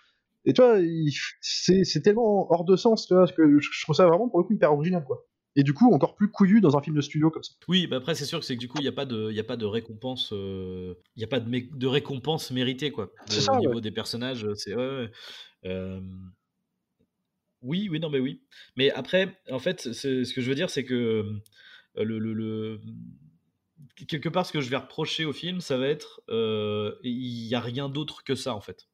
[0.44, 0.76] Et toi,
[1.40, 4.52] c'est tellement hors de sens, tu vois, que je trouve ça vraiment pour le coup
[4.52, 5.24] hyper original, quoi
[5.56, 7.52] et du coup encore plus couillu dans un film de studio comme ça.
[7.68, 9.30] Oui, bah après c'est sûr que c'est que du coup il n'y a pas de
[9.30, 13.12] il a pas de récompense euh, il a pas de, de récompense méritée quoi.
[13.26, 14.74] C'est ça, au niveau des personnages, c'est
[15.66, 16.00] euh,
[17.62, 18.42] oui, oui, non, mais oui.
[18.76, 20.94] Mais après, en fait, ce que je veux dire, c'est que
[21.96, 22.80] euh, le, le,
[23.94, 27.61] quelque part, ce que je vais reprocher au film, ça va être, il n'y a
[27.61, 28.88] rien d'autre que ça, en fait.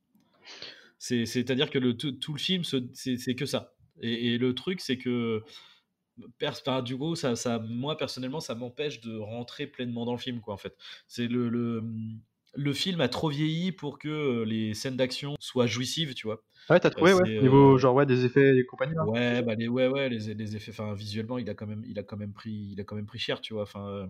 [0.99, 3.75] C'est-à-dire que le, tout, le film, c'est que ça.
[4.03, 5.43] Et, et le truc, c'est que
[6.85, 10.55] du coup, ça, ça, moi personnellement, ça m'empêche de rentrer pleinement dans le film, quoi.
[10.55, 10.77] En fait,
[11.09, 11.83] c'est le, le,
[12.55, 16.43] le film a trop vieilli pour que euh, les scènes d'action soient jouissives, tu vois.
[16.69, 17.41] Ouais, t'as trouvé, ouais.
[17.41, 18.95] Niveau euh, genre ouais des effets et compagnie.
[19.07, 21.99] Ouais, bah les, ouais, ouais, les, les effets, enfin visuellement, il a quand même, il
[21.99, 23.63] a quand même pris, il a quand même pris cher, tu vois.
[23.63, 23.89] Enfin.
[23.89, 24.07] Euh.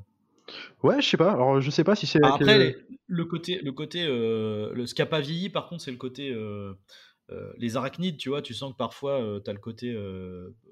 [0.82, 1.32] Ouais, je sais pas.
[1.32, 2.22] Alors, je sais pas si c'est.
[2.24, 5.96] Après, le côté, le côté, le, ce qui a pas vieilli, par contre, c'est le
[5.96, 6.34] côté.
[7.58, 9.94] les arachnides, tu vois, tu sens que parfois, tu as le côté,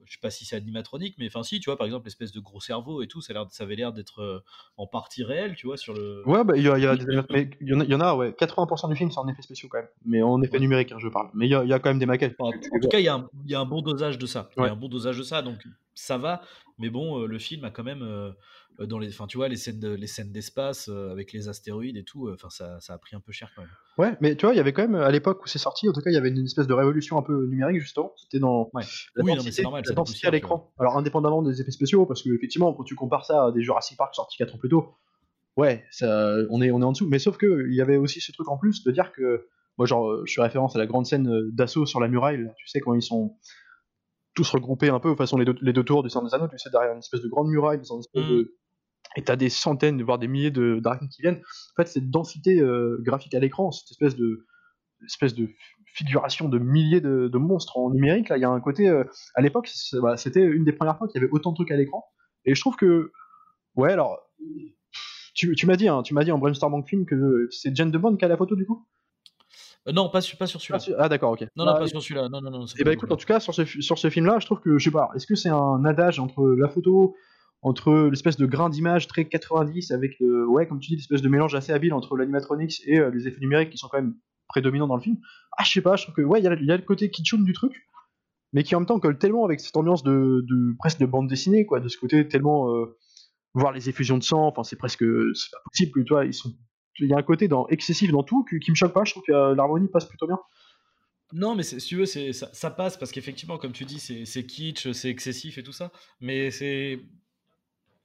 [0.09, 2.41] je sais pas si c'est animatronique, mais enfin si, tu vois, par exemple, l'espèce de
[2.41, 4.41] gros cerveau et tout, ça, ça avait l'air d'être euh,
[4.77, 6.27] en partie réel, tu vois, sur le.
[6.27, 9.19] Ouais, bah il y, a, y, a, y, en a, ouais, 80% du film c'est
[9.19, 11.29] en effet spéciaux quand même, mais en effet numérique, hein, je parle.
[11.35, 12.37] Mais il y, a, quand même des maquettes.
[12.39, 14.49] en, tout cas, il y, a un bon dosage de ça.
[14.57, 15.59] Il y a un bon dosage de ça, donc
[15.95, 16.43] ça va.
[16.79, 18.33] Mais bon, euh, le film a quand même euh, euh,
[18.87, 22.31] dans les, enfin tu vois les scènes, les scènes d'espace avec les astéroïdes et tout,
[22.33, 23.71] enfin ça, ça, a pris un peu cher quand même.
[23.99, 25.93] Ouais, mais tu vois, il y avait quand même à l'époque où c'est sorti, en
[25.93, 28.13] tout cas, il y avait une espèce de révolution un peu numérique justement.
[28.17, 28.85] C'était dans ouais.
[29.17, 30.73] la oui, densité, normal, la densité à l'écran.
[30.79, 33.99] Alors indépendamment des effets spéciaux, parce que effectivement, quand tu compares ça à des Jurassic
[33.99, 34.95] Park sortis 4 ans plus tôt,
[35.57, 37.09] ouais, ça, on est, on est en dessous.
[37.09, 39.87] Mais sauf que il y avait aussi ce truc en plus de dire que, moi,
[39.87, 42.95] genre, je fais référence à la grande scène d'assaut sur la muraille, tu sais quand
[42.95, 43.37] ils sont
[44.39, 46.47] tous regroupés un peu, de façon les deux, les deux tours du centre des anneaux,
[46.47, 48.55] tu sais, derrière une espèce de grande muraille, dans une espèce de...
[49.17, 51.41] Et t'as des centaines, voire des milliers de d'arachnides qui viennent.
[51.41, 54.47] En fait, cette densité euh, graphique à l'écran, cette espèce de,
[55.05, 55.49] espèce de
[55.87, 58.89] figuration de milliers de, monstres en numérique, là, il y a un côté.
[58.89, 59.69] Euh, à l'époque,
[60.03, 62.05] bah, c'était une des premières fois qu'il y avait autant de trucs à l'écran.
[62.45, 63.13] Et je trouve que.
[63.75, 64.19] Ouais, alors.
[65.35, 67.99] Tu, tu m'as dit, hein, tu m'as dit en brainstorming film que c'est Jane de
[67.99, 68.85] Bond qui a la photo du coup?
[69.87, 70.97] Euh, non, pas, pas sur celui-là.
[70.99, 71.43] Ah, d'accord, ok.
[71.57, 72.29] Non, non, bah, pas sur celui-là.
[72.29, 72.67] Non, non, non.
[72.67, 74.79] Et eh bah écoute, en tout cas, sur ce, sur ce film-là, je trouve que,
[74.79, 77.17] je sais pas, est-ce que c'est un adage entre la photo,
[77.63, 81.29] entre l'espèce de grain d'image très 90 avec le, ouais, comme tu dis, l'espèce de
[81.29, 84.15] mélange assez habile entre l'animatronics et euh, les effets numériques qui sont quand même
[84.49, 85.17] prédominants dans le film.
[85.57, 87.53] Ah, je sais pas, je trouve que ouais, il y, a le côté kitschoun du
[87.53, 87.73] truc,
[88.53, 90.45] mais qui en même temps colle tellement avec cette ambiance de,
[90.79, 92.97] presque de bande dessinée, quoi, de ce côté tellement euh,
[93.55, 96.35] voir les effusions de sang, enfin c'est presque c'est pas possible que toi ils
[97.01, 99.23] il y a un côté excessif dans tout qui, qui me choque pas, je trouve
[99.25, 100.39] que euh, l'harmonie passe plutôt bien.
[101.33, 104.91] Non, mais si tu veux, ça, ça, passe parce qu'effectivement, comme tu dis, c'est kitsch,
[104.93, 105.93] c'est excessif et tout ça.
[106.21, 107.01] Mais c'est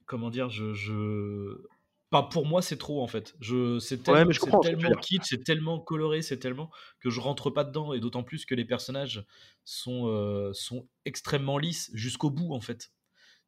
[0.06, 1.62] comment dire, je, je...
[2.10, 3.34] Pas pour moi, c'est trop en fait.
[3.40, 7.92] Je, c'est tellement, tellement kitsch, c'est tellement coloré, c'est tellement que je rentre pas dedans.
[7.92, 9.24] Et d'autant plus que les personnages
[9.64, 12.92] sont, euh, sont extrêmement lisses jusqu'au bout en fait.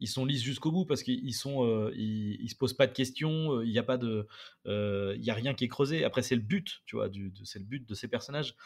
[0.00, 3.56] Ils sont lisses jusqu'au bout parce qu'ils sont, euh, ils, se posent pas de questions.
[3.56, 4.26] Euh, il n'y a pas de,
[4.64, 6.04] il y a rien qui est creusé.
[6.04, 8.56] Après, c'est le but, tu vois, du, c'est le but de ces personnages.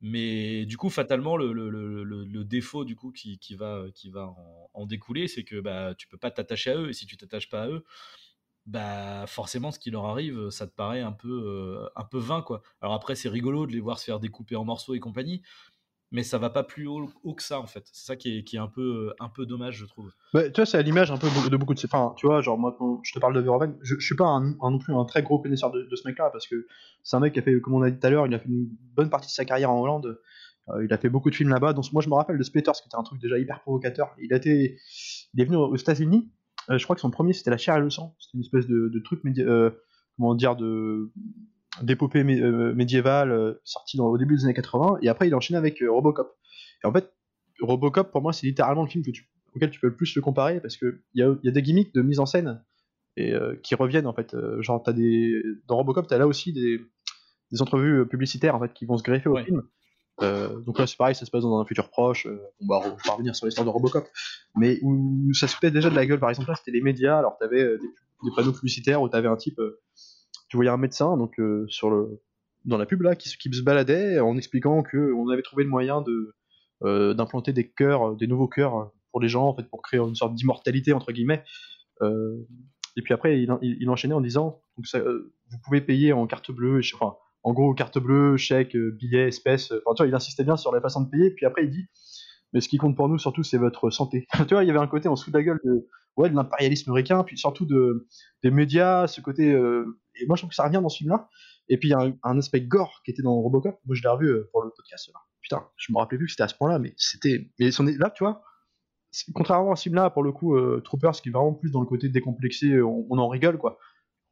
[0.00, 4.34] Mais du coup, fatalement, le, défaut du coup qui, va, qui va
[4.74, 6.90] en, découler, c'est que bah, tu peux pas t'attacher à eux.
[6.90, 7.84] Et si tu t'attaches pas à eux,
[8.66, 12.44] bah forcément, ce qui leur arrive, ça te paraît un peu, euh, un peu vain.
[12.80, 15.42] Alors après, c'est rigolo de les voir se faire découper en morceaux et compagnie,
[16.12, 17.84] mais ça va pas plus haut, que ça en fait.
[17.92, 20.10] C'est ça qui est, qui est, un, peu, un peu dommage, je trouve.
[20.32, 21.80] Tu vois, c'est à l'image un peu de beaucoup de.
[21.84, 24.26] Enfin, tu vois, genre moi, quand je te parle de Verhoeven, je, je suis pas
[24.26, 26.66] un, non plus un très gros connaisseur de, ce mec-là parce que
[27.02, 28.38] c'est un mec qui a fait, comme on a dit tout à l'heure, il a
[28.38, 30.18] fait une bonne partie de sa carrière en Hollande.
[30.70, 31.72] Euh, il a fait beaucoup de films là-bas.
[31.72, 34.14] Donc moi, je me rappelle de Splitters, qui était un truc déjà hyper provocateur.
[34.20, 34.78] Il a été,
[35.34, 36.30] il est venu aux États-Unis.
[36.70, 38.14] Euh, je crois que son premier c'était La chair et le sang.
[38.18, 39.70] C'était une espèce de, truc, euh,
[40.16, 41.12] comment dire, de
[41.82, 44.98] d'épopée médiévale sortie au début des années 80.
[45.02, 46.36] Et après, il a enchaîné avec Robocop.
[46.82, 47.12] Et en fait,
[47.60, 50.22] Robocop, pour moi, c'est littéralement le film que tu, auquel tu peux le plus le
[50.22, 52.62] comparer parce qu'il y a, y a des gimmicks de mise en scène
[53.16, 54.34] et, euh, qui reviennent en fait.
[54.34, 55.42] Euh, genre, as des...
[55.66, 56.80] dans Robocop, tu as là aussi des,
[57.50, 59.62] des entrevues publicitaires en fait, qui vont se greffer au film.
[60.22, 62.26] Euh, donc là, c'est pareil, ça se passe dans un futur proche.
[62.26, 62.78] on va,
[63.10, 64.06] revenir sur l'histoire de Robocop,
[64.54, 66.20] mais où ça se foutait déjà de la gueule.
[66.20, 67.18] Par exemple, là, c'était les médias.
[67.18, 69.58] Alors, tu avais des, des, panneaux publicitaires où tu avais un type,
[70.50, 71.66] tu voyais un médecin donc le
[72.66, 76.02] dans la pub là qui, se baladait en expliquant que on avait trouvé le moyen
[76.02, 76.34] de
[76.82, 80.00] euh, d'implanter des cœurs, euh, des nouveaux cœurs pour les gens, en fait, pour créer
[80.00, 81.44] une sorte d'immortalité entre guillemets.
[82.00, 82.38] Euh,
[82.96, 86.80] et puis après, il, il, enchaînait en disant, vous pouvez payer en carte bleue,
[87.42, 89.72] en gros, carte bleue, chèque, billet, espèce.
[89.84, 91.30] Enfin, il insistait bien sur la façon de payer.
[91.30, 91.86] Puis après, il dit,
[92.52, 94.26] mais ce qui compte pour nous surtout, c'est votre santé.
[94.48, 96.34] tu vois, il y avait un côté en dessous de la gueule de, ouais, de
[96.34, 98.08] l'impérialisme américain, puis surtout de,
[98.42, 99.50] des médias, ce côté.
[99.50, 101.28] et moi, je trouve que ça revient dans ce film-là.
[101.68, 103.78] Et puis, il y a un, aspect gore qui était dans Robocop.
[103.86, 105.08] Moi, je l'ai revu pour le podcast.
[105.14, 107.50] Là putain, je me rappelais plus que c'était à ce point-là, mais c'était.
[107.58, 108.42] Mais là, tu vois,
[109.34, 111.86] contrairement à ce film-là, pour le coup, euh, Troopers, qui est vraiment plus dans le
[111.86, 113.78] côté décomplexé, on, en rigole, quoi.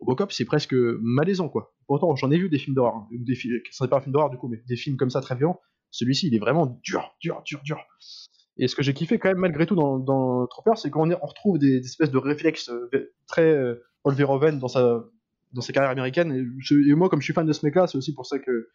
[0.01, 1.75] Robocop, c'est presque malaisant, quoi.
[1.87, 4.37] Pourtant, j'en ai vu des films d'horreur, hein, ce n'est pas un film d'horreur du
[4.37, 5.61] coup, mais des films comme ça très violents.
[5.90, 7.79] Celui-ci, il est vraiment dur, dur, dur, dur.
[8.59, 11.27] Et ce que j'ai kiffé quand même malgré tout dans, dans Troopers, c'est qu'on on
[11.27, 14.16] retrouve des, espèces de réflexes euh, très euh, Paul
[14.59, 15.05] dans sa
[15.53, 16.33] dans ses carrières américaines.
[16.70, 18.68] Et, moi, comme je suis fan de ce mec-là, c'est aussi pour ça que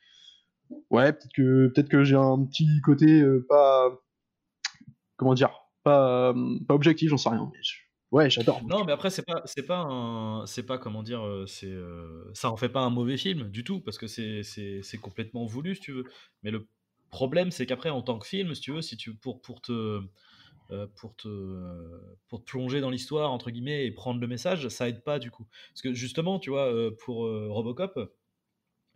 [0.89, 3.91] ouais, peut-être que peut-être que j'ai un petit côté euh, pas
[5.17, 5.51] comment dire,
[5.83, 7.51] pas euh, pas objectif, j'en sais rien.
[8.11, 8.61] Ouais, j'adore.
[8.63, 11.73] Non, mais après c'est pas c'est pas un c'est pas comment dire, c'est
[12.33, 15.75] ça en fait pas un mauvais film du tout parce que c'est c'est complètement voulu
[15.75, 16.05] si tu veux.
[16.43, 16.67] Mais le
[17.13, 20.01] problème c'est qu'après en tant que film, si tu veux, si tu pour pour te
[20.95, 21.27] pour te,
[22.29, 25.29] pour te plonger dans l'histoire, entre guillemets, et prendre le message, ça aide pas du
[25.29, 25.45] coup.
[25.69, 27.99] Parce que justement, tu vois, pour Robocop,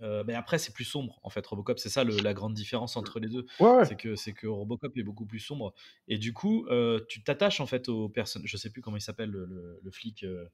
[0.02, 1.46] euh, mais après, c'est plus sombre en fait.
[1.46, 3.46] Robocop, c'est ça la grande différence entre les deux.
[3.86, 5.74] C'est que c'est que Robocop est beaucoup plus sombre.
[6.08, 8.44] Et du coup, euh, tu t'attaches en fait aux personnes.
[8.46, 10.46] Je sais plus comment il s'appelle le, le, flic euh,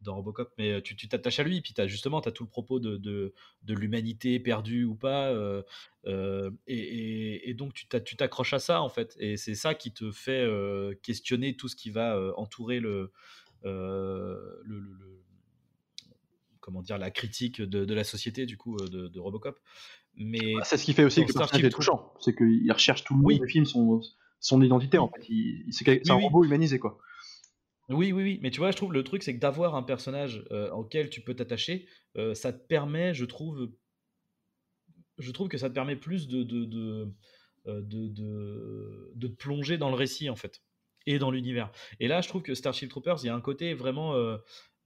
[0.00, 1.60] dans Robocop, mais tu t'attaches à lui.
[1.60, 5.32] Puis as, justement, tu as tout le propos de, de, de l'humanité perdue ou pas.
[6.66, 9.16] Et, et, donc, tu t'accroches à ça en fait.
[9.18, 10.48] Et c'est ça qui te fait
[11.02, 13.12] questionner tout ce qui va entourer le
[16.66, 19.58] comment dire la critique de, la société du coup euh, de, Robocop.
[20.16, 23.04] Mais bah, c'est ce qui fait aussi que le personnage est touchant, c'est qu'il recherche
[23.04, 23.48] tout le monde oui.
[23.48, 24.00] film son,
[24.40, 25.22] son identité en fait.
[25.70, 26.98] c'est un robot humanisé quoi.
[27.88, 28.38] Oui, oui, oui.
[28.42, 31.20] Mais tu vois, je trouve le truc, c'est que d'avoir un personnage euh, auquel tu
[31.20, 33.70] peux t'attacher, euh, ça te permet, je trouve,
[35.18, 37.14] je trouve que ça te permet plus de de, de,
[37.66, 40.62] de, de, te plonger dans le récit, en fait,
[41.06, 41.70] et dans l'univers.
[42.00, 44.36] Et là, je trouve que Starship Troopers, il y a un côté vraiment euh,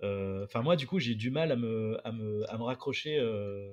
[0.03, 3.19] enfin, moi, du coup, j'ai du mal à me, à me, à me raccrocher.
[3.19, 3.71] Euh,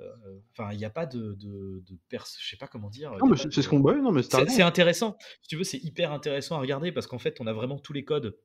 [0.00, 3.12] euh, enfin, il n'y a pas de, de, de je sais pas comment dire.
[3.18, 3.94] Non, mais c'est ce qu'on voit.
[3.94, 5.16] Non, mais c'est intéressant.
[5.42, 7.92] Si tu veux, c'est hyper intéressant à regarder parce qu'en fait, on a vraiment tous
[7.92, 8.36] les codes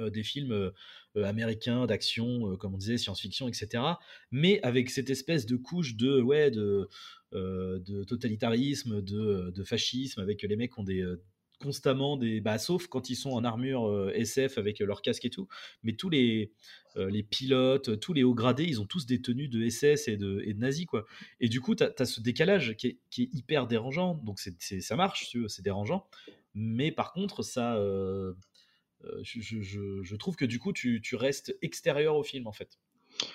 [0.00, 0.72] des films
[1.16, 3.84] américains d'action, comme on disait, science-fiction, etc.
[4.30, 6.88] Mais avec cette espèce de couche de ouais de,
[7.32, 11.04] de totalitarisme, de, de, fascisme, avec les mecs qui ont des
[11.62, 12.40] constamment des.
[12.40, 15.48] Bah, sauf quand ils sont en armure SF avec leur casque et tout.
[15.82, 16.52] Mais tous les,
[16.96, 20.42] les pilotes, tous les hauts gradés, ils ont tous des tenues de SS et de,
[20.44, 21.04] et de nazis, quoi.
[21.40, 24.14] Et du coup, tu as, ce décalage qui est, qui est hyper dérangeant.
[24.24, 26.06] Donc, c'est ça marche, c'est dérangeant.
[26.54, 27.76] Mais par contre, ça.
[29.22, 32.78] Je, je, je, trouve que du coup, tu, tu restes extérieur au film, en fait.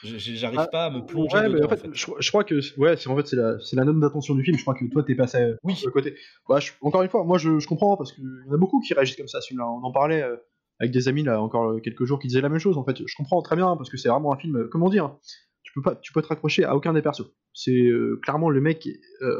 [0.03, 1.35] J'arrive ah, pas à me plonger.
[1.35, 3.99] Ouais, mais en fait, Je, crois que ouais, c'est en fait c'est la, la note
[3.99, 4.57] d'attention du film.
[4.57, 5.79] Je crois que toi t'es passé oui.
[5.83, 6.15] de côté.
[6.47, 9.17] Bah, encore une fois, moi je, comprends parce qu'il y en a beaucoup qui réagissent
[9.17, 9.39] comme ça.
[9.41, 10.35] Film-là, on en parlait euh,
[10.79, 12.77] avec des amis là encore quelques jours qui disaient la même chose.
[12.77, 14.57] En fait, je comprends très bien parce que c'est vraiment un film.
[14.57, 15.15] Euh, comment dire
[15.63, 17.25] Tu peux pas, tu peux te raccrocher à aucun des persos.
[17.53, 18.87] C'est euh, clairement le mec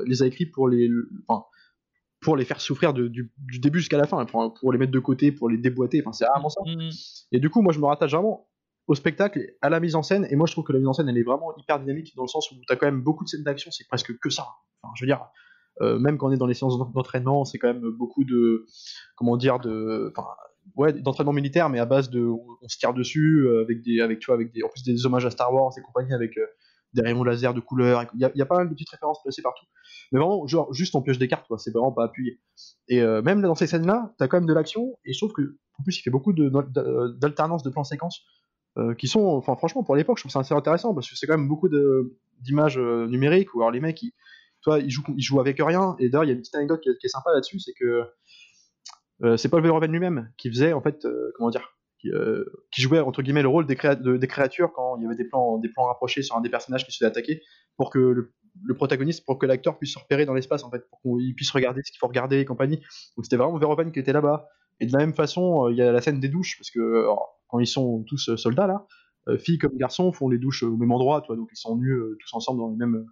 [0.05, 0.89] les a écrits pour les,
[1.27, 1.45] enfin,
[2.21, 4.99] pour les faire souffrir du, du, début jusqu'à la fin, pour, pour, les mettre de
[4.99, 6.01] côté, pour les déboîter.
[6.01, 6.62] Enfin, c'est vraiment ça.
[6.65, 6.89] Mmh, mmh.
[7.33, 8.47] Et du coup, moi je me rattache vraiment
[8.88, 10.26] au spectacle, à la mise en scène.
[10.30, 12.23] Et moi, je trouve que la mise en scène, elle est vraiment hyper dynamique dans
[12.23, 14.47] le sens où tu as quand même beaucoup de scènes d'action, c'est presque que ça.
[14.82, 15.28] Enfin, je veux dire,
[15.82, 18.65] euh, même quand on est dans les séances d'entraînement, c'est quand même beaucoup de,
[19.15, 20.13] comment dire, de,
[20.76, 24.19] ouais, d'entraînement militaire, mais à base de, on, se tire dessus euh, avec des, avec
[24.19, 26.45] tu vois, avec des, en plus des hommages à Star Wars et compagnie avec euh,
[26.93, 28.06] des rayons laser de couleur.
[28.13, 29.65] Il y, a, pas mal de petites références placées partout.
[30.12, 31.58] Mais vraiment, genre, juste on pioche des cartes, quoi.
[31.58, 32.39] C'est vraiment pas appuyé.
[32.88, 35.84] Et même dans ces scènes-là, t'as quand même de l'action, et je trouve que, en
[35.84, 38.23] plus, il fait beaucoup d'alternance de, de plans séquences
[38.77, 41.25] euh, qui sont, enfin franchement pour l'époque, je trouve ça assez intéressant parce que c'est
[41.25, 41.67] quand même beaucoup
[42.41, 44.13] d'images euh, numériques où alors les mecs, ils,
[44.61, 45.95] toi, ils jouent, ils jouent avec rien.
[45.99, 48.03] Et d'ailleurs, il y a une petite anecdote qui est, sympa là-dessus, c'est que
[49.23, 52.11] euh, c'est Paul Verhoeven lui-même qui faisait en fait, comment dire, qui,
[52.81, 55.69] jouait entre guillemets le rôle des, des, créatures quand il y avait des plans, des
[55.69, 57.41] plans rapprochés sur un des personnages qui se faisait attaquer
[57.77, 61.01] pour que le, protagoniste, pour que l'acteur puisse se repérer dans l'espace en fait, pour
[61.01, 62.77] qu'il puisse regarder ce qu'il faut regarder et compagnie.
[63.15, 64.47] Donc c'était vraiment Verhoeven qui était là-bas.
[64.79, 67.07] Et de la même façon, il y a la scène des douches parce que
[67.47, 68.86] quand ils sont tous euh, soldats là,
[69.27, 71.91] euh, filles comme garçons font les douches au même endroit, toi, donc ils sont nus
[71.91, 73.05] euh, tous ensemble dans les mêmes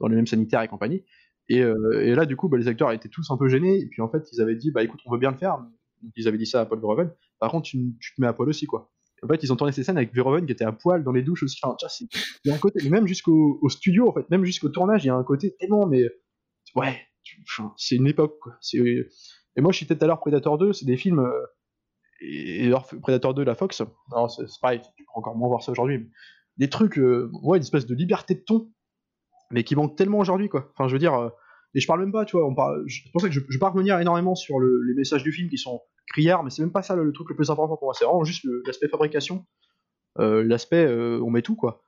[0.00, 1.04] dans sanitaires et compagnie.
[1.50, 3.80] Et, là, du coup, bah, les acteurs étaient tous un peu gênés.
[3.80, 5.58] Et puis en fait, ils avaient dit, bah écoute, on veut bien le faire.
[6.14, 7.10] ils avaient dit ça à Paul Verhoeven.
[7.40, 8.92] Par contre, tu, te mets à poil aussi, quoi.
[9.24, 11.22] En fait, ils ont tourné ces scènes avec Verhoeven qui était à poil dans les
[11.22, 11.58] douches aussi.
[11.62, 11.74] Enfin,
[12.44, 15.10] il y a un côté, même jusqu'au studio, en fait, même jusqu'au tournage, il y
[15.10, 16.04] a un côté tellement, mais
[16.76, 17.00] ouais,
[17.76, 18.52] c'est une époque, quoi.
[18.74, 21.28] Et moi, je citais tout à l'heure Predator 2, c'est des films
[22.20, 25.72] et, alors Predator 2 la Fox alors c'est pareil tu peux encore moins voir ça
[25.72, 26.10] aujourd'hui
[26.56, 28.70] des trucs euh, ouais une espèce de liberté de ton
[29.50, 30.70] mais qui manque tellement aujourd'hui quoi.
[30.74, 31.30] Enfin je veux dire euh,
[31.74, 33.58] et je parle même pas tu vois on parle c'est pour ça que je, je
[33.58, 36.82] pas revenir énormément sur les messages du film qui sont criards mais c'est même pas
[36.82, 39.44] ça le, truc le plus important pour moi c'est vraiment juste l'aspect fabrication
[40.18, 41.82] euh, l'aspect on met tout quoi.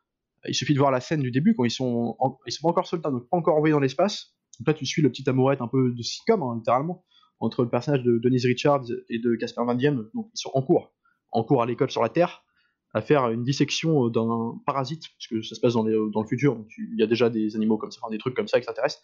[0.46, 2.16] Il suffit de voir la scène du début quand ils sont
[2.46, 4.34] ils sont pas encore soldats donc pas encore envoyés dans l'espace.
[4.58, 7.04] Donc là tu suis le petit amourette un peu de sitcom hein, littéralement
[7.40, 10.62] entre le personnage de Denise Richards et de Casper Van Diem, donc ils sont en
[10.62, 10.92] cours,
[11.32, 12.44] en cours à l'école sur la Terre,
[12.92, 16.56] à faire une dissection euh, d'un parasite, puisque ça se passe dans, dans le futur,
[16.56, 19.02] donc il y a déjà des animaux comme ça, des trucs comme ça qui s'intéressent.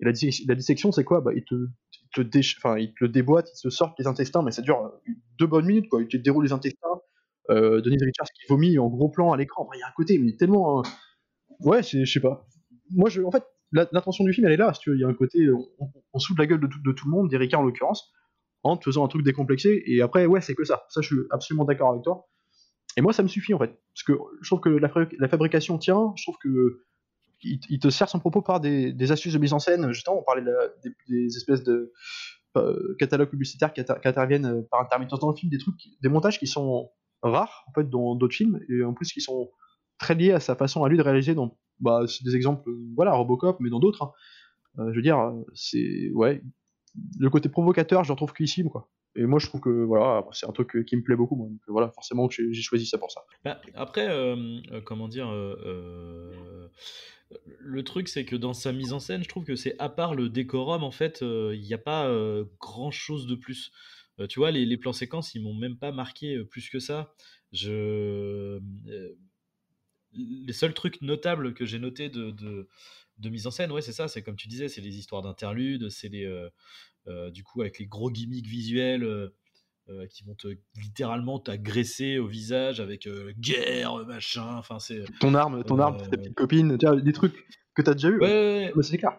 [0.00, 1.20] Et la, dissection, c'est quoi?
[1.20, 1.54] Bah, ils, te,
[2.58, 5.66] enfin, ils te déboîtent, ils te sortent les intestins, mais ça dure euh, deux bonnes
[5.66, 6.02] minutes, quoi.
[6.02, 7.00] Ils te déroulent les intestins.
[7.50, 9.68] Euh, Denise Richards qui vomit en gros plan à l'écran.
[9.74, 10.82] Il y a un côté, mais tellement.
[11.60, 12.48] Ouais, je sais pas.
[12.90, 13.44] Moi, je, en fait,
[13.74, 14.72] l'intention du film, elle est là.
[14.86, 17.58] il y a un côté, on, on de la gueule de tout, le monde, d'Erika
[17.58, 18.12] en l'occurrence,
[18.62, 19.82] en te faisant un truc décomplexé.
[19.86, 20.84] Et après, ouais, c'est que ça.
[20.88, 22.28] Ça, je suis absolument d'accord avec toi.
[22.96, 23.76] Et moi, ça me suffit en fait.
[23.92, 26.12] Parce que je trouve que la, fabrication tient.
[26.16, 26.84] Je trouve que
[27.42, 29.92] il, te sert son propos par des, astuces de mise en scène.
[29.92, 30.44] Justement, on parlait
[31.08, 31.92] des, espèces de
[32.56, 36.38] euh, catalogues publicitaires qui, interviennent euh, par intermittence dans le film, des trucs, des montages
[36.38, 36.90] qui sont
[37.22, 39.50] rares en fait dans d'autres films et en plus qui sont
[39.98, 41.34] très liés à sa façon à lui de réaliser.
[41.34, 44.02] Donc, bah, c'est des exemples, voilà, Robocop, mais dans d'autres.
[44.02, 44.12] Hein.
[44.78, 46.42] Euh, je veux dire, c'est ouais,
[47.18, 48.88] le côté provocateur, je le retrouve qu'ici, quoi.
[49.16, 51.36] Et moi, je trouve que voilà, c'est un truc qui me plaît beaucoup.
[51.36, 53.20] Donc voilà, forcément, j'ai choisi ça pour ça.
[53.44, 55.30] Bah, après, euh, euh, comment dire,
[57.60, 60.16] le truc, c'est que dans sa mise en scène, je trouve que c'est à part
[60.16, 62.12] le décorum, en fait, il n'y a pas
[62.60, 63.70] grand chose de plus.
[64.28, 67.14] tu vois, les, plans séquences, ils m'ont même pas marqué plus que ça.
[67.52, 68.58] Je
[70.14, 72.32] les seuls trucs notables que j'ai notés de,
[73.18, 75.88] de mise en scène, ouais, c'est ça, c'est comme tu disais, c'est les histoires d'interludes,
[75.88, 76.48] c'est les, euh,
[77.06, 82.26] euh, du coup, avec les gros gimmicks visuels euh, qui vont te littéralement t'agresser au
[82.26, 85.04] visage avec guerre, machin, enfin c'est.
[85.20, 88.18] Ton arme, ton arme, ta petite copine, des trucs que tu as déjà eu.
[88.18, 89.18] Ouais, ouais, c'est clair.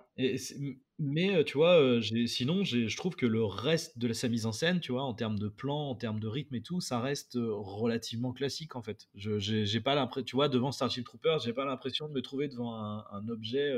[0.98, 4.94] Mais tu vois, sinon, je trouve que le reste de sa mise en scène, tu
[4.94, 8.76] vois, en termes de plan, en termes de rythme et tout, ça reste relativement classique
[8.76, 9.08] en fait.
[9.14, 12.48] Je j'ai pas l'impression, tu vois, devant Starship Troopers, j'ai pas l'impression de me trouver
[12.48, 13.74] devant un, objet.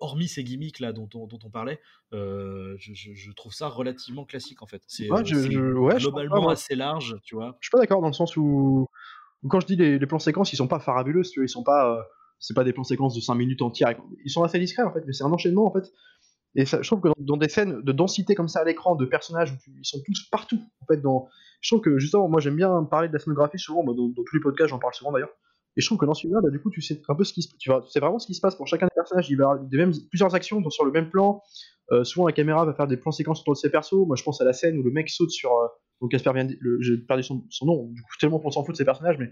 [0.00, 1.80] hormis ces gimmicks là dont on, dont on parlait,
[2.12, 4.82] je, je, trouve ça relativement classique en fait.
[4.86, 7.56] C'est globalement assez large, tu vois.
[7.60, 8.88] Je suis pas d'accord dans le sens où,
[9.48, 11.64] quand je dis les, les, plans séquences, ils sont pas farabuleux, tu vois, ils sont
[11.64, 12.06] pas
[12.40, 13.94] c'est pas des plans séquences de 5 minutes entières.
[14.24, 15.92] Ils sont assez discrets en fait, mais c'est un enchaînement en fait.
[16.54, 19.52] Et je trouve que dans, des scènes de densité comme ça à l'écran, de personnages
[19.52, 21.28] où ils sont tous partout, en fait, dans,
[21.60, 24.34] je trouve que justement, moi j'aime bien parler de la scénographie souvent, dans, dans, tous
[24.34, 25.34] les podcasts j'en parle souvent d'ailleurs.
[25.76, 27.42] Et je trouve que dans celui-là, bah, du coup, tu sais un peu ce qui
[27.42, 29.30] se, tu, vois, tu vraiment ce qui se passe pour chacun des personnages.
[29.30, 29.68] Il va y avoir
[30.10, 31.40] plusieurs actions sur le même plan.
[31.92, 34.06] Euh, souvent, la caméra va faire des plans séquences autour de ses persos.
[34.06, 35.52] Moi, je pense à la scène où le mec saute sur.
[35.52, 35.66] Euh,
[36.00, 36.32] donc, Casper
[36.80, 39.30] j'ai perdu son, nom, du coup, tellement qu'on s'en fout de ses personnages, mais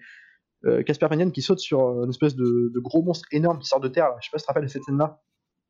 [0.64, 3.88] euh, Casper Van qui saute sur une espèce de, gros monstre énorme qui sort de
[3.88, 4.10] terre.
[4.20, 5.20] Je sais pas si tu te rappelles de cette scène-là.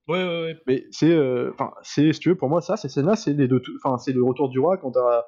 [0.09, 0.57] Ouais, ouais, ouais.
[0.66, 1.19] Mais c'est,
[1.51, 4.12] enfin, c'est, si tu veux, pour moi, ça, cette scène-là, c'est les deux, enfin, c'est
[4.12, 5.25] le retour du roi quand t'as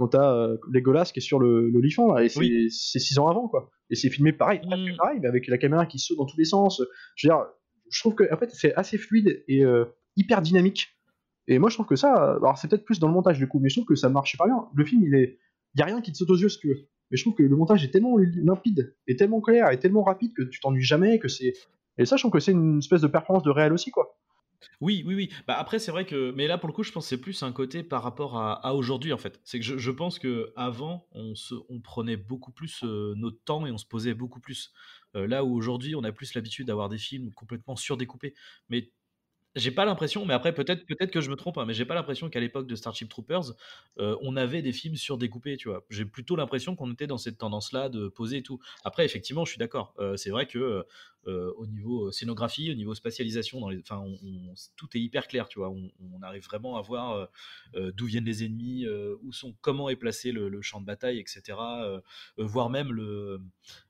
[0.00, 3.70] quand t'as euh, Legolas qui est sur le là et c'est six ans avant quoi.
[3.90, 4.96] Et c'est filmé pareil mm.
[4.96, 6.82] pareil mais avec la caméra qui saute dans tous les sens.
[7.16, 7.44] Je veux dire
[7.90, 9.84] je trouve que en fait c'est assez fluide et euh,
[10.16, 10.88] hyper dynamique.
[11.48, 13.58] Et moi je trouve que ça alors c'est peut-être plus dans le montage du coup
[13.60, 14.68] mais je trouve que ça marche pas bien.
[14.74, 15.38] Le film il est
[15.76, 16.68] y a rien qui te saute aux yeux ce que
[17.10, 20.32] mais je trouve que le montage est tellement limpide et tellement clair et tellement rapide
[20.34, 21.52] que tu t'ennuies jamais que c'est
[21.98, 24.16] et trouve que c'est une espèce de performance de réel aussi quoi
[24.80, 25.30] oui, oui, oui.
[25.46, 27.42] Bah après, c'est vrai que, mais là pour le coup, je pense que c'est plus
[27.42, 29.40] un côté par rapport à, aujourd'hui en fait.
[29.44, 33.66] C'est que je, pense que avant, on se, on prenait beaucoup plus euh, notre temps
[33.66, 34.72] et on se posait beaucoup plus.
[35.16, 38.34] Euh, là où aujourd'hui, on a plus l'habitude d'avoir des films complètement surdécoupés.
[38.68, 38.90] Mais
[39.56, 41.96] j'ai pas l'impression, mais après peut-être peut-être que je me trompe, hein, mais j'ai pas
[41.96, 43.52] l'impression qu'à l'époque de Starship Troopers,
[43.98, 45.84] euh, on avait des films surdécoupés, tu vois.
[45.90, 48.60] J'ai plutôt l'impression qu'on était dans cette tendance-là de poser et tout.
[48.84, 49.94] Après, effectivement, je suis d'accord.
[50.16, 50.86] C'est vrai que
[51.26, 54.04] au niveau scénographie, au niveau spatialisation, dans les, enfin,
[54.76, 55.70] tout est hyper clair, tu vois.
[55.70, 57.28] On, arrive vraiment à voir
[57.74, 58.86] d'où viennent les ennemis,
[59.22, 61.58] où sont, comment est placé le, champ de bataille, etc.
[62.36, 63.40] voire même le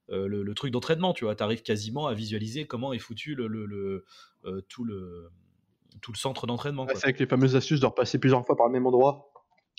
[0.09, 1.35] le, truc d'entraînement, tu vois.
[1.35, 4.05] Tu arrives quasiment à visualiser comment est foutu le, le
[4.69, 5.31] tout le
[6.01, 6.87] tout le centre d'entraînement.
[6.95, 9.33] c'est avec les fameuses astuces de repasser plusieurs fois par le même endroit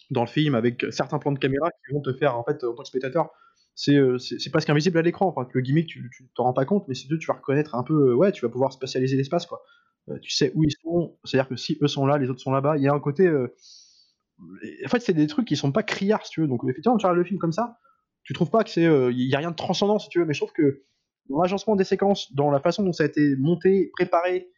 [0.09, 2.73] dans le film, avec certains plans de caméra qui vont te faire, en fait, en
[2.73, 3.29] tant que spectateur,
[3.75, 4.17] c'est euh,
[4.51, 5.27] presque invisible à l'écran.
[5.27, 8.09] Enfin, le gimmick, tu t'en rends pas compte, mais c'est tu vas reconnaître un peu,
[8.09, 9.61] euh, ouais, tu vas pouvoir spatialiser l'espace, quoi.
[10.09, 12.51] Euh, tu sais où ils sont, c'est-à-dire que si eux sont là, les autres sont
[12.51, 12.77] là-bas.
[12.77, 13.29] Il y a un côté.
[13.29, 16.47] En fait, c'est des trucs qui sont pas criards, si tu veux.
[16.47, 17.77] Donc, effectivement, tu regardes le film comme ça,
[18.23, 18.83] tu trouves pas que c'est.
[18.83, 20.83] Il y a rien de transcendant, si tu veux, mais je trouve que
[21.29, 24.49] dans l'agencement des séquences, dans la façon dont ça a été monté, préparé,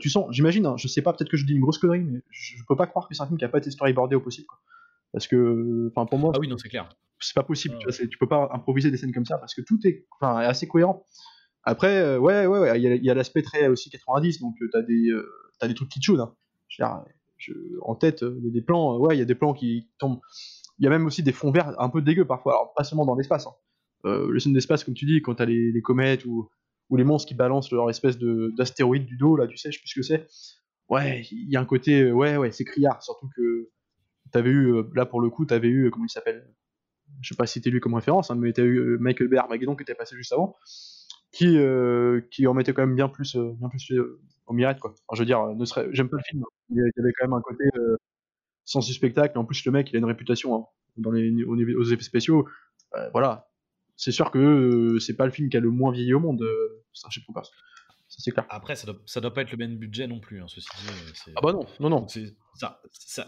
[0.00, 2.20] tu sens, j'imagine, hein, je sais pas, peut-être que je dis une grosse connerie, mais
[2.30, 4.46] je, peux pas croire que c'est un film qui a pas été storyboardé au possible.
[4.46, 4.58] Quoi.
[5.12, 6.32] Parce que, enfin, pour moi.
[6.34, 6.88] Ah oui, non, c'est clair.
[7.20, 9.60] C'est pas possible, tu, vois, tu, peux pas improviser des scènes comme ça parce que
[9.60, 11.06] tout est, enfin, assez cohérent.
[11.62, 14.82] Après, euh, ouais, ouais, ouais, il y a, l'aspect très aussi 90, donc euh, t'as
[14.82, 15.08] des,
[15.60, 16.34] as des trucs qui te hein.
[17.36, 19.88] Je en tête, il y a des plans, ouais, il y a des plans qui
[19.98, 20.20] tombent.
[20.78, 23.06] Il y a même aussi des fonds verts un peu dégueux parfois, alors pas seulement
[23.06, 23.46] dans l'espace.
[23.46, 23.54] Hein.
[24.04, 26.50] le scène d'espace, comme tu dis, quand t'as les, les comètes ou
[26.92, 29.80] ou les monstres qui balancent leur espèce d'astéroïde du dos, là, tu sais, je sais
[29.80, 30.26] plus ce que c'est.
[30.90, 33.70] Ouais, il y a un côté, euh, ouais, ouais, c'est criard, surtout que
[34.32, 36.46] t'avais eu, euh, là pour le coup, t'avais eu, comment il s'appelle
[37.20, 39.36] Je sais pas si t'es lui comme référence, hein, mais t'as eu euh, Michael Bay
[39.36, 40.56] Armageddon qui était passé juste avant,
[41.32, 41.56] qui,
[42.30, 43.92] qui en mettait quand même bien plus, bien plus
[44.46, 44.94] au mirette, quoi.
[45.12, 46.52] je veux dire, ne serait, j'aime pas le film, hein.
[46.70, 47.64] il y avait quand même un côté
[48.64, 50.66] sens du spectacle, en plus le mec, il a une réputation hein,
[50.98, 52.46] dans les, aux effets spéciaux,
[53.12, 53.48] voilà,
[53.96, 56.42] c'est sûr que euh, c'est pas le film qui a le moins vieilli au monde,
[56.42, 57.46] euh, Starship Troopers.
[57.46, 57.52] Ça,
[58.18, 58.46] c'est clair.
[58.50, 60.88] Après, ça doit, ça doit pas être le même budget non plus, hein, ceci dit.
[61.28, 62.06] Euh, ah bah non, non, non.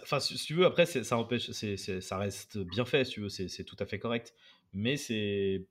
[0.03, 3.65] Enfin, si tu veux, après, ça empêche, ça reste bien fait, si tu veux, c'est
[3.65, 4.35] tout à fait correct.
[4.73, 5.67] Mais c'est.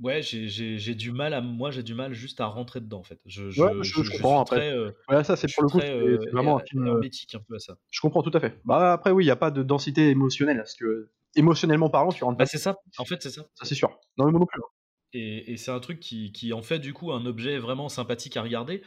[0.00, 3.18] Ouais, j'ai du mal à moi, j'ai du mal juste à rentrer dedans en fait.
[3.26, 4.72] Je, je, ouais, je, je, comprends après.
[5.08, 7.76] ouais, ça c'est pour le coup, c'est vraiment un film hermétique un peu à ça.
[7.90, 8.60] Je comprends tout à fait.
[8.64, 12.22] Bah après oui, il y a pas de densité émotionnelle parce que émotionnellement parlant, tu
[12.22, 12.76] rentres bah, c'est ça.
[12.96, 13.42] En fait, c'est ça.
[13.56, 13.98] Ça c'est sûr.
[14.16, 14.60] Non mais non plus.
[14.62, 14.68] Hein.
[15.12, 18.36] Et, et c'est un truc qui, qui, en fait du coup un objet vraiment sympathique
[18.36, 18.82] à regarder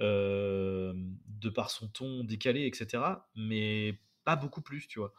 [0.00, 0.92] euh,
[1.28, 3.02] de par son ton décalé, etc.
[3.36, 5.12] Mais pas beaucoup plus, tu vois.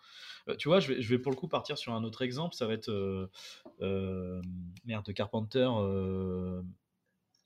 [0.49, 2.55] Euh, tu vois, je vais, je vais, pour le coup partir sur un autre exemple.
[2.55, 2.89] Ça va être
[3.81, 4.41] euh,
[4.83, 5.69] merde de Carpenter,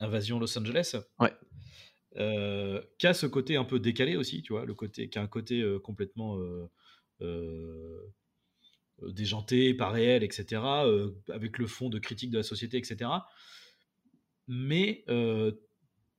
[0.00, 0.96] Invasion Los Angeles.
[1.20, 1.32] Ouais.
[2.98, 5.28] qui a ce côté un peu décalé aussi, tu vois, le côté qui a un
[5.28, 6.36] côté complètement
[9.08, 10.62] déjanté, pas réel, etc.,
[11.28, 13.10] avec le fond de critique de la société, etc.
[14.48, 15.04] Mais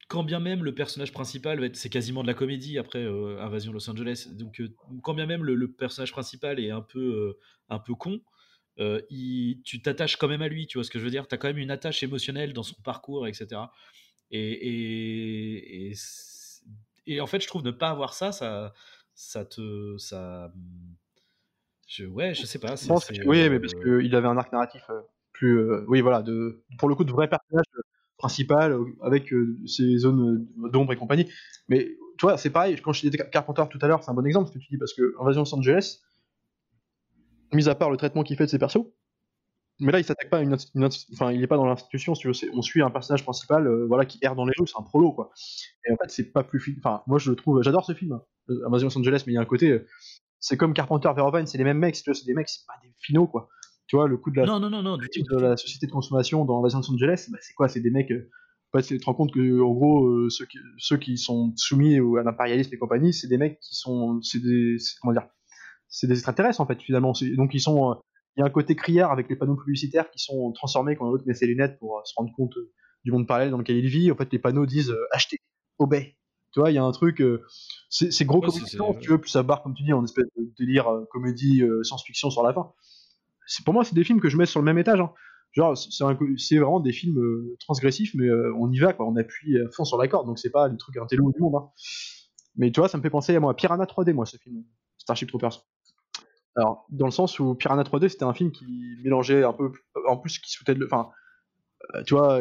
[0.08, 4.28] quand bien même le personnage principal, c'est quasiment de la comédie après Invasion Los Angeles,
[4.32, 4.62] donc
[5.04, 7.38] quand bien même le, personnage principal est un peu,
[7.70, 8.22] un peu con,
[8.78, 11.28] tu t'attaches quand même à lui, tu vois ce que je veux dire?
[11.28, 13.62] Tu as quand même une attache émotionnelle dans son parcours, etc.
[14.32, 15.94] Et, et,
[17.08, 18.74] et, en fait, je trouve ne pas avoir ça, ça,
[19.14, 19.98] ça te.
[19.98, 20.54] Ça,
[21.92, 22.76] je, ouais, je sais pas.
[23.26, 24.84] oui, mais parce qu'il avait un arc narratif
[25.34, 25.86] plus.
[25.88, 27.66] oui, voilà, de, pour le coup, de vrai personnage
[28.18, 29.34] principal avec
[29.66, 31.28] ses zones d'ombre et compagnie.
[31.68, 34.26] Mais tu vois, c'est pareil, quand je disais Carpenter tout à l'heure, c'est un bon
[34.26, 36.00] exemple ce que tu dis, parce que Invasion Los Angeles,
[37.52, 38.86] mis à part le traitement qu'il fait de ses persos,
[39.80, 40.56] mais là, il s'attaque pas à une,
[41.14, 42.34] enfin, il est pas dans l'institution, si tu veux.
[42.54, 45.12] On suit un personnage principal, euh, voilà, qui erre dans les rues, c'est un prolo,
[45.12, 45.32] quoi.
[45.86, 48.56] Et en fait, c'est pas plus, enfin, moi, je le trouve, j'adore ce film, hein,
[48.68, 49.88] Amazon Los Angeles, mais il y a un côté, euh,
[50.42, 53.28] c'est comme Carpenter, Verhoeven, c'est les mêmes mecs, c'est des mecs, c'est pas des finaux,
[53.28, 53.48] quoi.
[53.88, 56.44] Tu vois, le coup de la, non, non, non, du de la société de consommation
[56.44, 57.70] dans Amazon Los Angeles, bah, c'est quoi?
[57.70, 61.18] C'est des mecs, euh, tu te rends compte que, en gros, ceux, qui, ceux qui
[61.18, 65.28] sont soumis à l'impérialisme et compagnie, c'est des mecs qui sont, c'est des, comment dire,
[65.88, 67.14] c'est des extraterrestres, en fait, finalement.
[67.36, 67.98] Donc, ils sont,
[68.38, 71.26] il y a un côté criard avec les panneaux publicitaires qui sont transformés quand l'autre
[71.28, 72.72] met ses lunettes pour euh, se rendre compte euh,
[73.04, 74.12] du monde parallèle dans lequel il vit.
[74.12, 75.38] En fait, les panneaux disent euh, acheter,
[75.80, 76.18] obey.
[76.54, 77.24] Tu vois, il y a un truc,
[77.90, 78.66] c'est gros comme ça,
[79.00, 82.44] tu veux, plus ça barre, comme tu dis, en espèce de délire comédie science-fiction sur
[82.44, 82.72] la fin.
[83.66, 85.00] Pour moi, c'est des films que je mets sur le même étage.
[85.00, 85.12] Hein.
[85.54, 87.22] Genre, c'est vraiment des films
[87.60, 89.08] transgressifs, mais on y va, quoi.
[89.08, 91.56] On appuie à fond sur la corde, donc c'est pas les trucs intello du monde.
[91.56, 91.70] Hein.
[92.56, 94.64] Mais tu vois, ça me fait penser à moi, Piranha 3D, moi, ce film,
[94.98, 95.66] Starship Troopers.
[96.56, 98.66] Alors, dans le sens où Piranha 3D, c'était un film qui
[99.04, 99.72] mélangeait un peu,
[100.08, 101.10] en plus, qui sautait de, enfin,
[101.96, 102.40] euh, tu vois,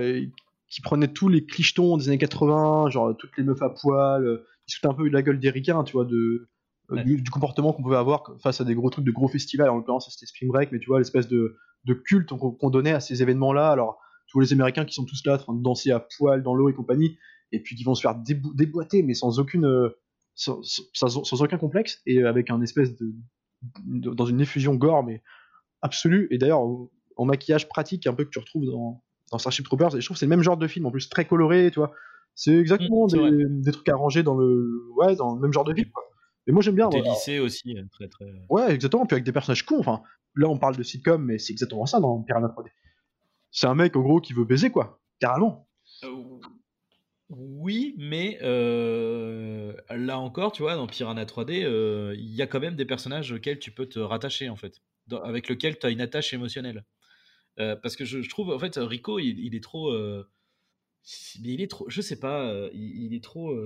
[0.71, 4.47] qui prenait tous les clichetons des années 80, genre toutes les meufs à poil, euh,
[4.67, 6.49] qui sautait un peu de la gueule des ricains, tu vois, de,
[6.93, 9.77] euh, du, comportement qu'on pouvait avoir face à des gros trucs de gros festivals, en
[9.77, 13.21] l'occurrence c'était Spring Break, mais tu vois, l'espèce de, de culte qu'on donnait à ces
[13.21, 13.69] événements-là.
[13.69, 16.55] Alors, tous les Américains qui sont tous là, en train de danser à poil dans
[16.55, 17.19] l'eau et compagnie,
[17.51, 19.91] et puis qui vont se faire déboîter, mais sans aucune,
[20.37, 23.13] sans, sans, aucun complexe, et avec un espèce de
[23.85, 25.23] dans une effusion gore, mais
[25.83, 26.29] absolue.
[26.31, 26.63] Et d'ailleurs,
[27.17, 29.97] en maquillage pratique, un peu que tu retrouves dans, dans Starship Troopers.
[29.97, 31.79] Et je trouve que c'est le même genre de film, en plus très coloré, tu
[31.79, 31.93] vois.
[32.35, 35.91] C'est exactement mm, des, trucs arrangés dans le, ouais, dans le même genre de film.
[35.91, 36.05] Quoi.
[36.47, 36.89] Et moi j'aime bien.
[36.89, 38.27] Des lycées aussi, euh, très très.
[38.49, 39.05] Ouais, exactement.
[39.07, 39.79] Puis avec des personnages cons.
[39.79, 40.03] Enfin,
[40.37, 42.69] là on parle de sitcom, mais c'est exactement ça dans Piranha 3D.
[43.51, 45.69] C'est un mec en gros qui veut baiser quoi, carrément.
[46.05, 46.09] Euh,
[47.31, 52.59] oui, mais euh, là encore, tu vois, dans Piranha 3D, euh, il y a quand
[52.59, 54.81] même des personnages auxquels tu peux te rattacher, en fait,
[55.23, 56.85] avec lesquels tu as une attache émotionnelle.
[57.61, 59.95] Euh, parce que je, trouve, en fait, Rico, il, est trop.
[61.43, 61.89] il est trop.
[61.89, 63.57] Je sais pas, il, est trop.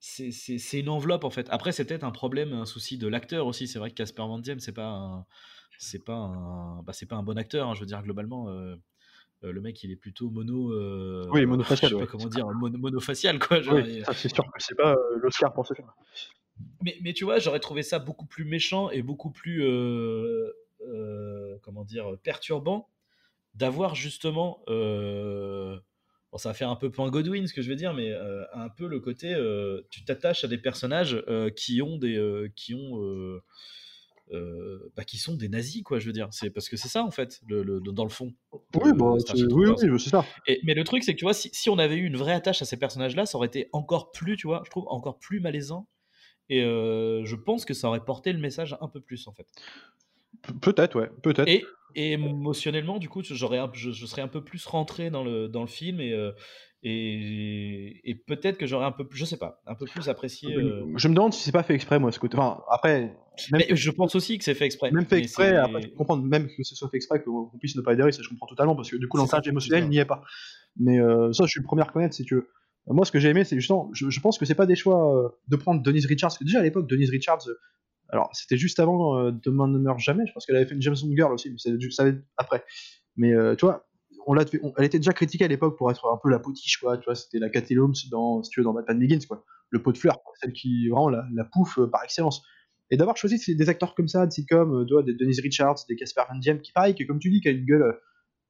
[0.00, 1.48] c'est une enveloppe, en fait.
[1.50, 3.68] Après, c'est peut-être un problème, un souci de l'acteur aussi.
[3.68, 5.26] C'est vrai que Casper Van Diem, c'est pas un.
[5.78, 8.50] C'est pas un, bah, c'est pas un bon acteur, hein, je veux dire, globalement.
[9.42, 12.46] Euh, le mec il est plutôt mono euh, oui monofacial je sais pas comment dire
[12.46, 15.88] monofacial quoi oui, c'est sûr que c'est pas euh, l'Oscar pour ce film
[16.82, 19.64] mais, mais tu vois j'aurais trouvé ça beaucoup plus méchant et beaucoup plus
[21.62, 22.88] comment dire perturbant
[23.54, 27.94] d'avoir justement bon ça va faire un peu point Godwin ce que je veux dire
[27.94, 28.12] mais
[28.52, 29.36] un peu le côté
[29.90, 31.22] tu t'attaches à des personnages
[31.56, 33.40] qui ont des qui ont
[34.32, 36.28] euh, bah, qui sont des nazis, quoi, je veux dire.
[36.30, 38.32] C'est parce que c'est ça, en fait, le, dans le fond.
[38.52, 39.14] Oui, bah,
[39.50, 40.24] oui, oui c'est ça.
[40.46, 42.32] Et, mais le truc, c'est que tu vois, si, si, on avait eu une vraie
[42.32, 45.40] attache à ces personnages-là, ça aurait été encore plus, tu vois, je trouve, encore plus
[45.40, 45.88] malaisant.
[46.48, 49.46] Et euh, je pense que ça aurait porté le message un peu plus, en fait.
[50.60, 51.48] Peut-être, ouais, peut-être.
[51.48, 51.64] Et,
[51.94, 55.60] et, émotionnellement, du coup, j'aurais, je, je, serais un peu plus rentré dans le, dans
[55.60, 56.32] le film et, euh,
[56.82, 60.54] et, peut-être que j'aurais un peu plus, je sais pas, un peu plus apprécié.
[60.54, 62.38] Euh, je me demande si c'est pas fait exprès, moi, ce côté.
[62.38, 63.14] Enfin, après.
[63.52, 63.62] Même...
[63.70, 64.90] je pense aussi que c'est fait exprès.
[64.90, 67.82] Même fait exprès, après, je comprends même que ce soit fait exprès, qu'on puisse ne
[67.82, 70.22] pas adhérer, ça je comprends totalement, parce que du coup, l'ancrage émotionnel n'y est pas.
[70.78, 72.48] Mais euh, ça, je suis le premier à reconnaître, c'est que.
[72.86, 75.14] Moi, ce que j'ai aimé, c'est justement, je, je, pense que c'est pas des choix
[75.14, 77.46] euh, de prendre Denise Richards, déjà à l'époque, Denise Richards,
[78.12, 80.96] alors c'était juste avant Demain ne meurt jamais, je pense qu'elle avait fait une James
[81.02, 82.04] Bond Girl aussi, mais ça
[82.36, 82.64] après.
[83.16, 83.86] Mais tu vois,
[84.26, 84.44] on l'a
[84.78, 86.98] elle était déjà critiquée à l'époque pour être un peu la potiche, quoi.
[86.98, 89.44] Tu vois, c'était la Cathy dans, si tu veux, dans Batman Begins, quoi.
[89.70, 92.42] Le pot de fleurs, celle qui vraiment la, pouffe euh, par excellence.
[92.90, 96.22] Et d'avoir choisi des acteurs comme ça, de sitcom, euh, des Denise Richards, des Casper
[96.28, 97.98] Van Diem, qui pareil, que comme tu dis, qui a une gueule,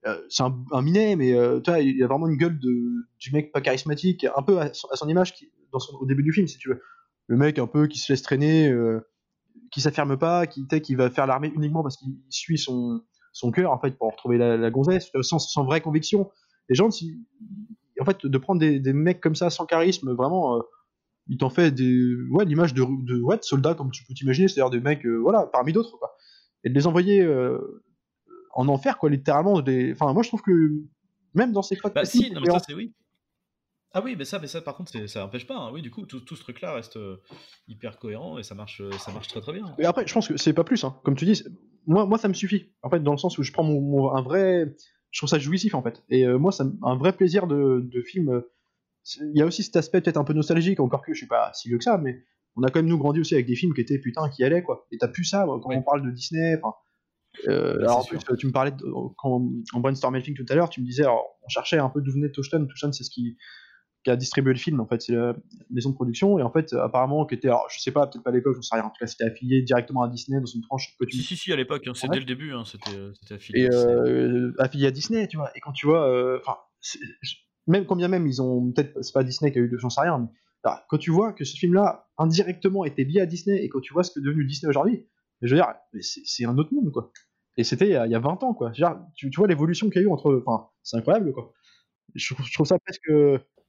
[0.06, 1.32] euh, c'est un, minet, mais
[1.62, 2.70] tu vois, il a vraiment une gueule de,
[3.18, 6.56] du mec pas charismatique, un peu à son, image qui, au début du film, si
[6.56, 6.80] tu veux.
[7.26, 8.72] Le mec un peu qui se laisse traîner,
[9.70, 13.02] qui s'affirme pas, qui, qui va faire l'armée uniquement parce qu'il suit son,
[13.32, 16.30] son cœur en fait pour retrouver la, la gonzesse sans, sans, vraie conviction.
[16.68, 17.18] Les gens, si,
[18.00, 20.60] en fait, de prendre des, des, mecs comme ça sans charisme, vraiment, euh,
[21.28, 24.48] il t'en fait des, ouais, l'image de, de, ouais, de soldats comme tu peux t'imaginer,
[24.48, 26.16] c'est-à-dire des mecs, euh, voilà, parmi d'autres, quoi.
[26.64, 27.82] Et de les envoyer euh,
[28.54, 29.60] en enfer, quoi, littéralement.
[29.62, 29.92] Des...
[29.92, 30.84] Enfin, moi, je trouve que
[31.34, 32.92] même dans ces cas bah, si, non, mais ça, c'est oui.
[33.92, 35.56] Ah oui, mais ça, mais ça par contre, ça n'empêche pas.
[35.56, 35.70] Hein.
[35.72, 36.98] Oui, du coup, tout, tout ce truc-là reste
[37.68, 39.74] hyper cohérent et ça marche, ça marche très très bien.
[39.78, 40.84] Et après, je pense que c'est pas plus.
[40.84, 40.96] Hein.
[41.02, 41.42] Comme tu dis,
[41.86, 42.72] moi, moi, ça me suffit.
[42.82, 44.74] En fait, dans le sens où je prends mon, un vrai,
[45.10, 46.02] je trouve ça jouissif en fait.
[46.08, 48.30] Et euh, moi, ça un vrai plaisir de, de film.
[48.30, 48.52] Euh,
[49.20, 51.52] il y a aussi cet aspect peut-être un peu nostalgique, encore que je suis pas
[51.54, 52.22] si vieux que ça, mais
[52.56, 54.62] on a quand même nous grandi aussi avec des films qui étaient putain qui allaient
[54.62, 54.86] quoi.
[54.92, 56.60] Et t'as plus ça quand on parle de Disney.
[57.48, 58.84] Euh, alors en plus, tu me parlais de,
[59.16, 62.12] quand le film tout à l'heure, tu me disais, alors, on cherchait un peu d'où
[62.12, 62.66] venait Touchstone.
[62.66, 63.38] Touchstone, c'est ce qui
[64.04, 65.34] qui a distribué le film, en fait, c'est la
[65.70, 68.30] maison de production, et en fait, apparemment, qui était, alors, je sais pas, peut-être pas
[68.30, 70.62] à l'époque, j'en sais rien, en tout cas, c'était affilié directement à Disney dans une
[70.62, 72.14] tranche tu Si, si, si, à l'époque, hein, c'est Ouais.
[72.14, 73.62] dès le début, hein, c'était euh, c'était affilié.
[73.62, 73.92] et à Disney.
[74.10, 75.50] euh, affilié à Disney, tu vois.
[75.54, 76.96] Et quand tu vois, euh, enfin, je-
[77.66, 80.00] même combien même ils ont peut-être, c'est pas Disney qui a eu de, j'en sais
[80.00, 80.28] rien, mais
[80.64, 83.92] alors, quand tu vois que ce film-là indirectement était lié à Disney et quand tu
[83.92, 85.06] vois ce que est devenu Disney aujourd'hui,
[85.42, 87.12] je veux dire, c'est un autre monde quoi.
[87.56, 88.70] Et c'était il, y a- il y a 20 ans quoi.
[88.70, 91.52] Dire, tu, tu vois l'évolution qu'il y a eu entre, enfin, c'est incroyable quoi.
[92.14, 93.10] Je trouve ça presque,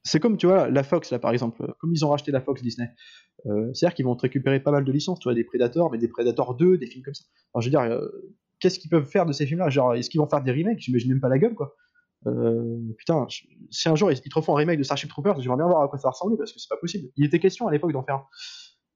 [0.04, 2.62] c'est comme tu vois la Fox là par exemple, comme ils ont racheté la Fox
[2.62, 2.88] Disney.
[3.46, 5.98] Euh, C'est-à-dire qu'ils vont te récupérer pas mal de licences, tu vois, des Predators, mais
[5.98, 7.24] des Predators 2, des films comme ça.
[7.54, 8.08] Alors je veux dire, euh,
[8.60, 9.70] qu'est-ce qu'ils peuvent faire de ces films-là?
[9.70, 10.80] Genre, est-ce qu'ils vont faire des remakes?
[10.80, 11.74] J'imagine même pas la gueule, quoi.
[12.26, 13.26] Euh, putain,
[13.70, 15.82] si un jour ils, ils te refont un remake de Starship Troopers, j'aimerais bien voir
[15.82, 17.08] à quoi ça va ressembler parce que c'est pas possible.
[17.16, 18.26] Il était question à l'époque d'en faire un.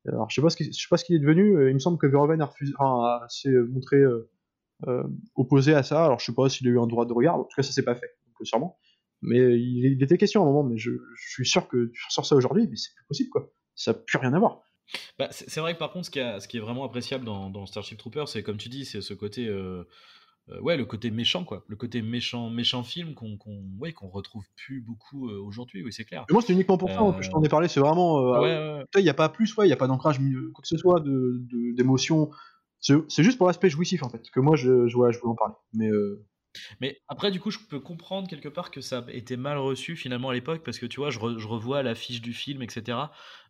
[0.09, 0.43] Alors je sais
[0.89, 1.69] pas ce qu'il est devenu.
[1.69, 3.97] Il me semble que Verhoeven enfin, s'est montré
[5.35, 6.05] opposé à ça.
[6.05, 7.35] Alors je sais pas s'il a eu un droit de regard.
[7.35, 8.79] En tout cas, ça s'est pas fait, donc, sûrement.
[9.23, 10.63] Mais il, il était question à un moment.
[10.65, 13.51] Mais je, je suis sûr que tu ressors ça aujourd'hui, mais c'est plus possible, quoi.
[13.75, 14.61] Ça n'a plus rien à voir.
[15.19, 17.25] Bah, c'est c'est vrai que par contre, ce qui, a- ce qui est vraiment appréciable
[17.25, 19.83] dans, dans Starship Troopers, c'est comme tu dis, c'est ce côté, euh,
[20.51, 24.09] euh, ouais, le côté méchant, quoi, le côté méchant, méchant film qu'on, qu'on, ouais, qu'on
[24.09, 25.83] retrouve plus beaucoup euh, aujourd'hui.
[25.83, 26.25] Oui, c'est clair.
[26.29, 27.67] Mais moi, c'était uniquement pour ça que je t'en ai parlé.
[27.67, 28.21] C'est vraiment.
[28.21, 28.85] euh, Ouais, ouais, ouais.
[28.99, 30.19] il n'y a pas plus, ouais, il n'y a pas d'ancrage,
[30.55, 32.31] quoi que ce soit, de, de- d'émotion.
[32.79, 35.35] C'est, c'est juste pour l'aspect jouissif, en fait, que moi, je, je, je voulais en
[35.35, 35.55] parler.
[35.73, 35.89] Mais
[36.81, 39.97] Mais après, du coup, je peux comprendre quelque part que ça a été mal reçu
[39.97, 42.99] finalement à l'époque, parce que tu vois, je, re- je revois l'affiche du film, etc.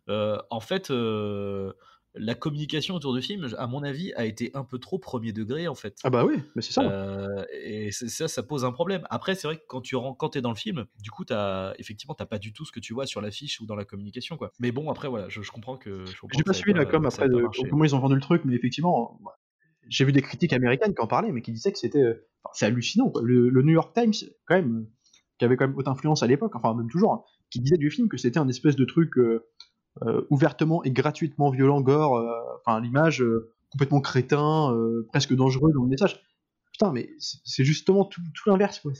[0.09, 1.73] Euh, en fait, euh,
[2.19, 5.67] la communication autour du film, à mon avis, a été un peu trop premier degré,
[5.67, 5.99] en fait.
[6.03, 6.81] ah bah oui, mais c'est ça.
[6.81, 9.05] Euh, et ça, ça pose un problème.
[9.09, 12.15] Après, c'est vrai que quand tu quand es dans le film, du coup, as, effectivement,
[12.15, 14.51] t'as pas du tout ce que tu vois sur l'affiche ou dans la communication, quoi.
[14.59, 16.05] Mais bon, après, voilà, je, je comprends que.
[16.05, 18.43] Je comprends J'ai pas suivi la com après de comment ils ont vendu le truc,
[18.45, 19.19] mais effectivement,
[19.89, 22.65] j'ai vu des critiques américaines qui en parlaient, mais qui disaient que c'était, euh, c'est
[22.65, 23.09] hallucinant.
[23.09, 23.21] Quoi.
[23.23, 24.13] Le, le New York Times,
[24.45, 24.89] quand même, euh,
[25.39, 27.89] qui avait quand même haute influence à l'époque, enfin même toujours, hein, qui disait du
[27.91, 29.45] film que c'était un espèce de truc euh,
[30.03, 32.21] euh, ouvertement et gratuitement violent, gore,
[32.59, 33.23] enfin l'image
[33.71, 34.75] complètement crétin,
[35.09, 36.21] presque dangereux dans le message.
[36.71, 38.79] Putain, mais c'est justement tout, tout l'inverse.
[38.79, 38.91] quoi.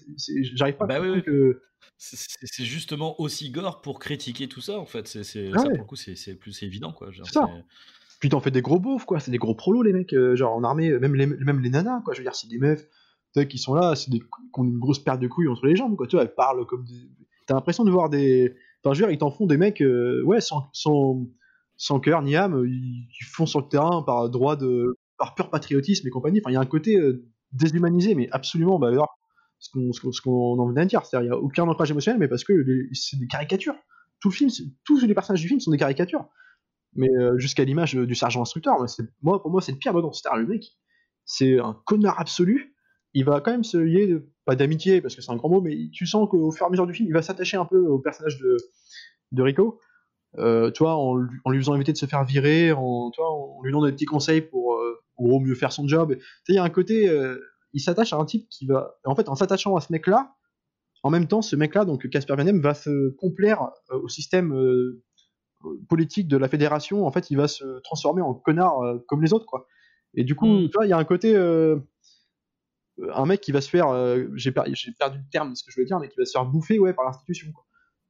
[0.53, 1.23] J'arrive pas à Bah oui, oui.
[1.23, 1.61] que
[1.97, 5.07] C'est- justement aussi gore pour critiquer tout ça, en fait.
[5.07, 5.19] C'est
[5.53, 5.69] Ah ça, ouais.
[5.73, 7.11] pour le coup, c'est plus évident, quoi.
[7.11, 7.47] Genre, C'est ça.
[7.47, 7.63] c'est-
[8.19, 9.19] Puis t'en fais des gros beaufs, quoi.
[9.19, 10.13] C'est des gros prolos, les mecs.
[10.13, 12.13] euh, genre en armée, euh, même les, même les nanas, quoi.
[12.13, 12.87] Je veux dire, c'est des meufs
[13.45, 15.95] qui sont là, c'est des qui ont une grosse paire de couilles entre les jambes,
[15.95, 16.07] quoi.
[16.07, 17.09] Tu vois, elles parlent comme des.
[17.45, 18.55] T'as l'impression de voir des.
[18.83, 21.27] Enfin, je veux dire, ils t'en font des mecs, euh, ouais, sans, sans,
[21.75, 22.65] sans cœur ni âme.
[22.65, 24.97] Ils, font sur le terrain par droit de.
[25.17, 26.39] par pur patriotisme et compagnie.
[26.39, 26.99] Enfin, il y a un côté
[27.51, 29.17] déshumanisé, mais absolument, bah, alors,
[29.59, 29.69] ce
[30.21, 31.05] qu'on en venait de dire.
[31.05, 32.53] C'est-à-dire, il n'y a aucun ancrage émotionnel, mais parce que
[32.93, 33.75] c'est des caricatures.
[34.19, 34.49] Tout le film,
[34.83, 36.27] tous les personnages du film sont des caricatures
[36.97, 38.75] mais euh, jusqu'à l'image euh, du sergent instructeur,
[39.21, 40.11] moi, pour moi, c'est le pire dedans.
[40.11, 40.65] C'est-à-dire, le mec,
[41.25, 42.75] c'est un connard absolu.
[43.13, 45.61] Il va quand même se lier, de- pas d'amitié, parce que c'est un grand mot,
[45.61, 47.79] mais tu sens qu'au fur et à mesure du film, il va s'attacher un peu
[47.87, 48.57] au personnage de,
[49.31, 49.79] de Rico.
[50.37, 53.85] Euh, tu en, lui- en faisant éviter de se faire virer, en, en lui donnant
[53.85, 56.13] des petits conseils pour, euh, en gros, mieux faire son job.
[56.15, 57.39] Tu sais, il y a un côté, euh,
[57.73, 60.35] il s'attache à un type qui va, en fait, en s'attachant à ce mec-là,
[61.03, 65.03] en même temps, ce mec-là, donc Casper Van va se complaire euh, au système euh,
[65.89, 69.33] politique de la fédération, en fait, il va se transformer en connard euh, comme les
[69.33, 69.67] autres, quoi.
[70.15, 70.65] Et du coup, Mm.
[70.69, 71.77] tu vois, il y a un côté, euh,
[73.13, 75.63] un mec qui va se faire, euh, j'ai per- j'ai perdu le terme de ce
[75.63, 77.65] que je voulais dire, mais qui va se faire bouffer, ouais, par l'institution, quoi.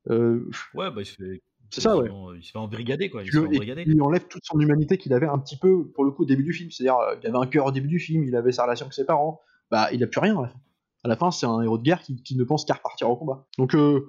[0.10, 1.42] Ouais, bah, il se fait.
[1.70, 2.10] C'est ça, ouais.
[2.38, 3.24] Il se fait embrigader, quoi.
[3.24, 3.84] Il se fait le- et embrigader.
[3.86, 6.44] il enlève toute son humanité qu'il avait un petit peu, pour le coup, au début
[6.44, 6.72] du film.
[6.72, 9.06] C'est-à-dire, il avait un cœur au début du film, il avait sa relation avec ses
[9.06, 9.42] parents.
[9.70, 10.60] Bah, il a plus rien à la fin.
[11.04, 13.18] À la fin, c'est un héros de guerre qui, qui ne pense qu'à repartir au
[13.18, 13.46] combat.
[13.58, 14.08] Donc, euh,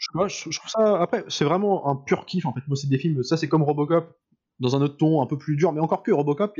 [0.00, 1.00] je, trouve ça.
[1.00, 2.66] Après, c'est vraiment un pur kiff, en fait.
[2.66, 3.22] Moi, c'est des films.
[3.22, 4.18] Ça, c'est comme Robocop,
[4.58, 6.58] dans un autre ton un peu plus dur, mais encore que Robocop,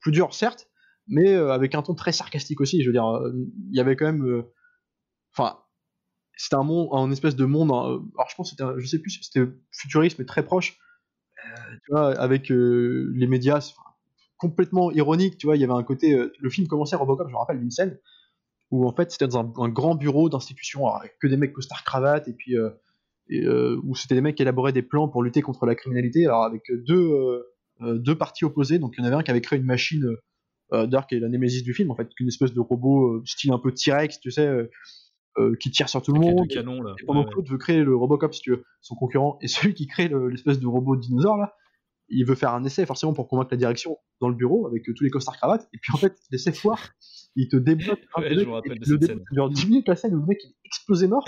[0.00, 0.68] plus dur, certes,
[1.06, 2.82] mais euh, avec un ton très sarcastique aussi.
[2.82, 3.32] Je veux dire, euh,
[3.70, 4.24] il y avait quand même.
[4.24, 4.52] euh,
[5.36, 5.58] Enfin,
[6.36, 7.70] c'était un monde, un espèce de monde.
[7.70, 10.78] alors, je pense que c'était, je sais plus si c'était futuriste, mais très proche.
[11.84, 13.72] Tu vois, avec les médias,
[14.38, 15.36] complètement ironique.
[15.38, 16.18] Tu vois, il y avait un côté.
[16.38, 17.98] le film commençait Robocop, je me rappelle d'une scène
[18.70, 21.84] où en fait c'était dans un, un grand bureau d'institution avec que des mecs costard
[21.84, 22.70] cravate et puis euh,
[23.28, 26.26] et, euh, où c'était des mecs qui élaboraient des plans pour lutter contre la criminalité.
[26.26, 27.42] Alors avec deux
[27.82, 28.78] euh, deux parties opposées.
[28.78, 30.06] Donc il y en avait un qui avait créé une machine.
[31.08, 33.72] Qui est la némésis du film, en fait, une espèce de robot style un peu
[33.72, 34.68] T-Rex, tu sais,
[35.60, 36.48] qui tire sur tout le Avec monde.
[36.48, 36.94] canons, là.
[37.00, 39.74] Et pendant Ouais, l'autre veut créer le Robocop, si tu veux, son concurrent, et celui
[39.74, 41.54] qui crée le- l'espèce de robot dinosaure, là,
[42.08, 44.94] il veut faire un essai forcément pour convaincre la direction dans le bureau avec euh,
[44.94, 46.90] tous les costards cravates, et puis en fait, l'essai foire,
[47.34, 48.00] il te débloque.
[48.16, 49.18] Ouais, je et le cette dé- scène.
[49.18, 51.24] ça dure 10 minutes la scène où le mec il est explosé mort,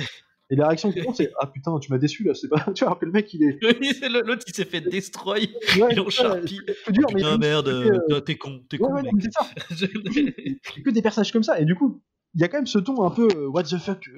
[0.50, 2.64] et la réaction du c'est Ah putain, tu m'as déçu là, c'est pas.
[2.74, 3.58] Tu vois, alors que le mec il est.
[4.26, 5.40] L'autre, il s'est fait destroy.
[5.78, 6.60] Ouais, Ils l'ont charpie.
[6.90, 9.12] dur, Putain, a merde, euh, t'es con, t'es Ouais, con, ouais, mec.
[9.12, 9.46] non, ça.
[9.46, 12.00] A que des personnages comme ça, et du coup,
[12.34, 14.08] il y a quand même ce ton un peu euh, what the fuck.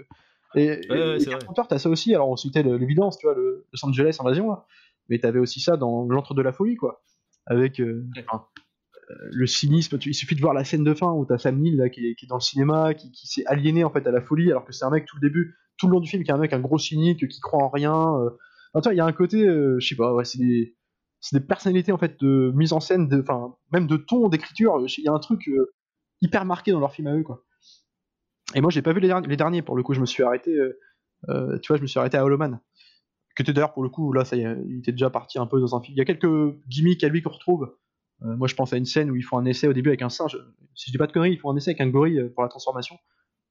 [0.56, 2.14] euh, Et, Carpenter, t'as ça aussi.
[2.14, 4.66] Alors, on citait l'évidence, tu vois, le Los Angeles Invasion, là.
[5.10, 7.02] Mais t'avais aussi ça dans l'entre de la folie, quoi.
[7.46, 9.98] Avec euh, euh, le cynisme.
[10.06, 12.26] il suffit de voir la scène de fin où t'as Sam Neill là, qui, est,
[12.28, 14.90] dans le cinéma, qui, s'est aliéné en fait à la folie, alors que c'est un
[14.90, 16.78] mec tout le début, tout le long du film, qui est un mec un gros
[16.78, 18.14] cynique, qui croit en rien.
[18.74, 20.76] il y a un côté, je sais pas, ouais, c'est des
[21.20, 24.84] c'est des personnalités en fait de mise en scène, enfin même de ton, d'écriture.
[24.98, 25.72] Il y a un truc euh,
[26.22, 27.44] hyper marqué dans leur film à eux quoi.
[28.54, 30.78] Et moi j'ai pas vu les, derniers pour le coup, je me suis arrêté, euh,
[31.28, 32.38] euh, tu vois, je me suis arrêté à Hollow
[33.36, 35.76] Que tu d'ailleurs pour le coup là ça il était déjà parti un peu dans
[35.76, 35.94] un film.
[35.96, 37.74] Il y a quelques gimmicks à lui qu'on retrouve.
[38.20, 40.08] moi je pense à une scène où ils font un essai au début avec un
[40.08, 40.36] singe.
[40.74, 42.48] Si je dis pas de conneries, ils font un essai avec un gorille pour la
[42.48, 42.98] transformation.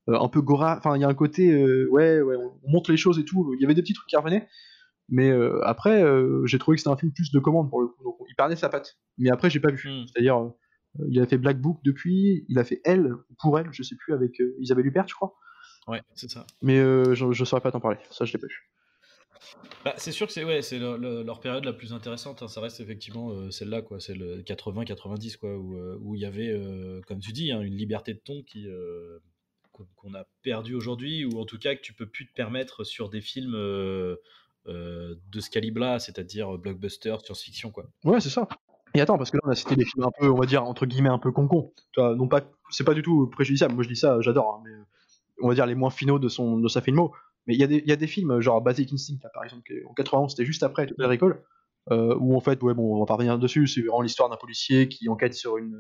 [0.08, 1.54] un peu gora, enfin il y a un côté
[1.88, 3.54] ouais ouais on montre les choses et tout.
[3.58, 4.48] Il y avait des petits trucs qui revenaient.
[5.12, 7.88] Mais euh, après, euh, j'ai trouvé que c'était un film plus de commande pour le
[7.88, 8.04] coup.
[8.04, 8.98] Donc il perdait sa patte.
[9.18, 9.82] Mais après, j'ai pas vu.
[9.90, 10.06] Hmm.
[10.08, 10.50] C'est-à-dire, euh,
[11.10, 14.14] il a fait Black Book depuis, il a fait Elle, pour Elle, je sais plus,
[14.14, 15.36] avec Isabelle Huppert, je crois.
[15.88, 16.46] Ouais, c'est ça.
[16.62, 17.98] Mais je, je saurais pas t'en parler.
[18.12, 18.70] Ça, je l'ai pas vu.
[19.86, 22.44] Bah, c'est sûr que c'est ouais, c'est leur, période la plus intéressante.
[22.44, 22.48] Hein.
[22.48, 24.00] Ça reste effectivement celle-là, quoi.
[24.00, 26.54] C'est le 80-90, quoi, où il y avait,
[27.08, 28.68] comme tu dis, hein, une liberté de ton qui
[29.96, 33.10] qu'on a perdu aujourd'hui, ou en tout cas que tu peux plus te permettre sur
[33.10, 34.16] des films euh,
[34.68, 37.86] de ce calibre-là, c'est-à-dire blockbuster, science-fiction, quoi.
[38.04, 38.48] Ouais, c'est ça.
[38.94, 40.64] Et attends, parce que là, on a cité des films un peu, on va dire,
[40.64, 41.74] entre guillemets, un peu concon.
[41.98, 43.74] Non pas, c'est pas du tout préjudiciable.
[43.74, 44.76] Moi, je dis ça, j'adore, hein, mais
[45.42, 47.14] on va dire les moins finaux de, son, de sa filmo.
[47.48, 50.62] Mais il y, a des films, genre Basic Instinct, par exemple, en 91, c'était juste
[50.62, 51.42] après Total Recall,
[51.92, 54.38] euh, où en fait, ouais, bon, on va pas revenir dessus, c'est vraiment l'histoire d'un
[54.38, 55.76] policier qui enquête sur une,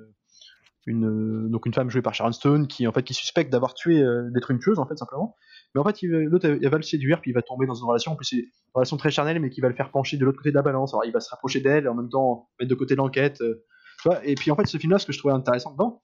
[0.87, 4.01] une, donc une femme jouée par Sharon Stone, qui en fait qui suspecte d'avoir tué,
[4.01, 5.35] euh, d'être une tueuse, en fait, simplement.
[5.75, 8.13] Mais en fait, l'autre, il va le séduire, puis il va tomber dans une relation.
[8.13, 10.37] En plus, c'est une relation très charnelle, mais qui va le faire pencher de l'autre
[10.37, 10.93] côté de la balance.
[10.93, 13.41] Alors, il va se rapprocher d'elle, et en même temps mettre de côté l'enquête.
[13.41, 13.63] Euh,
[14.23, 16.01] et puis, en fait, ce film-là, ce que je trouvais intéressant dedans,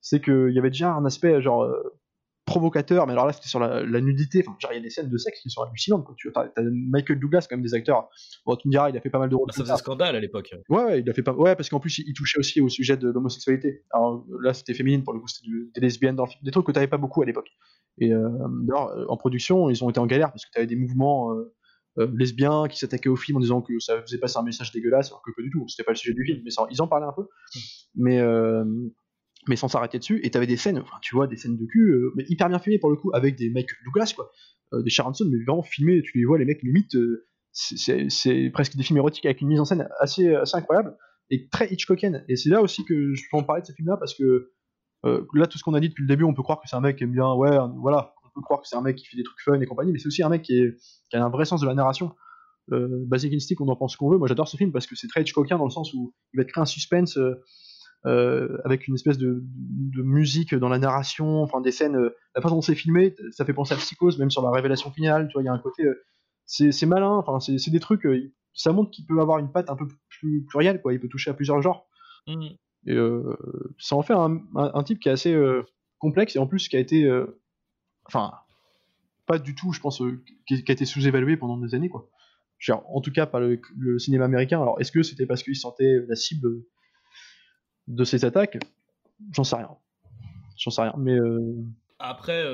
[0.00, 1.98] c'est qu'il y avait déjà un aspect, genre, euh,
[2.46, 4.44] provocateur, mais alors là, c'était sur la, nudité.
[4.46, 6.04] Enfin, il y a des scènes de sexe qui sont hallucinantes.
[6.04, 6.14] Quoi.
[6.16, 8.08] Tu as, Michael Douglas, quand même, des acteurs.
[8.46, 9.48] Bon, tu me diras, il a fait pas mal de rôles.
[9.48, 10.54] Bah, ça faisait scandale à l'époque.
[10.68, 11.32] Ouais, ouais, il a fait pas.
[11.32, 13.82] Ouais, parce qu'en plus, il, touchait aussi au sujet de l'homosexualité.
[13.90, 16.40] Alors là, c'était féminine, pour le coup, c'était des lesbiennes dans le film.
[16.44, 17.50] Des trucs que tu n'avais pas beaucoup à l'époque.
[17.98, 18.28] Et euh,
[18.62, 21.32] d'ailleurs, euh, en production, ils ont été en galère parce que tu avais des mouvements
[21.98, 25.08] euh, lesbiens qui s'attaquaient au film en disant que ça faisait passer un message dégueulasse,
[25.08, 25.66] alors que pas du tout.
[25.66, 27.26] C'était pas le sujet du film, mais ils en parlaient un peu.
[27.96, 28.20] Mais
[29.48, 30.20] mais sans s'arrêter dessus.
[30.22, 32.78] Et t'avais des scènes, enfin, tu vois, des scènes de cul, mais hyper bien filmées
[32.78, 34.30] pour le coup, avec des Michael Douglas, quoi,
[34.72, 36.96] des Sharon Stone, mais vraiment filmés, tu les vois, les mecs limite,
[37.52, 40.96] c'est presque des films érotiques avec une mise en scène assez, assez incroyable
[41.30, 42.24] et très Hitchcockienne.
[42.28, 44.52] Et c'est là aussi que je peux en parler de ce film-là parce que
[45.04, 46.76] euh, là, tout ce qu'on a dit depuis le début, on peut croire que c'est
[46.76, 49.06] un mec qui aime bien, ouais, voilà, on peut croire que c'est un mec qui
[49.06, 50.62] fait des trucs fun et compagnie, mais c'est aussi un mec qui,
[51.12, 52.14] a un vrai sens de la narration.
[52.72, 54.18] Euh, Basic Instinct, on en pense ce qu'on veut.
[54.18, 56.44] Moi, j'adore ce film parce que c'est très Hitchcockien dans le sens où il va
[56.44, 57.18] te créer un suspense
[58.06, 59.42] euh, euh, avec une espèce de,
[59.96, 61.98] musique dans la narration, enfin des scènes,
[62.34, 65.28] la façon dont c'est filmé, ça fait penser à Psychose, même sur la révélation finale.
[65.28, 65.84] Tu vois, il y a un côté,
[66.46, 67.10] c'est malin.
[67.10, 68.06] Enfin, c'est des trucs.
[68.54, 70.92] ça montre qu'il peut avoir une patte un peu plus plurielle, quoi.
[70.92, 71.88] Il peut toucher à plusieurs genres.
[72.26, 72.46] Mmh.
[72.86, 73.36] Et euh,
[73.78, 75.62] ça en fait un, type qui est assez euh,
[75.98, 77.04] complexe et en plus qui a été.
[77.04, 77.40] Euh,
[78.04, 78.32] enfin,
[79.26, 80.00] pas du tout, je pense,
[80.46, 82.08] qui, a été sous-évalué pendant des années, quoi.
[82.70, 83.60] en tout cas, par le,
[83.98, 84.62] cinéma américain.
[84.62, 86.62] Alors, est-ce que c'était parce qu'il sentait la cible
[87.88, 88.58] de ces attaques
[89.32, 89.70] J'en sais rien.
[90.58, 90.94] J'en sais rien.
[90.98, 91.18] Mais.
[91.98, 92.44] Après,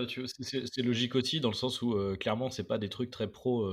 [0.41, 3.68] c'est logique aussi, dans le sens où, clairement, c'est pas des trucs très pro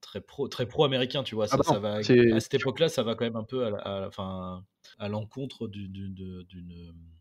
[0.00, 1.46] très pro, très pro américain, tu vois.
[1.50, 2.02] Ah ça, bah va, à
[2.40, 4.64] cette époque-là, ça va quand même un peu à, enfin,
[4.98, 6.44] à l'encontre d'une,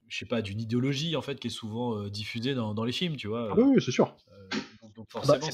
[0.07, 2.91] je sais pas, d'une idéologie en fait qui est souvent euh, diffusée dans, dans, les
[2.91, 3.49] films, tu vois.
[3.51, 4.15] Ah oui, c'est sûr.
[4.99, 5.51] Donc, ah bah, forcément,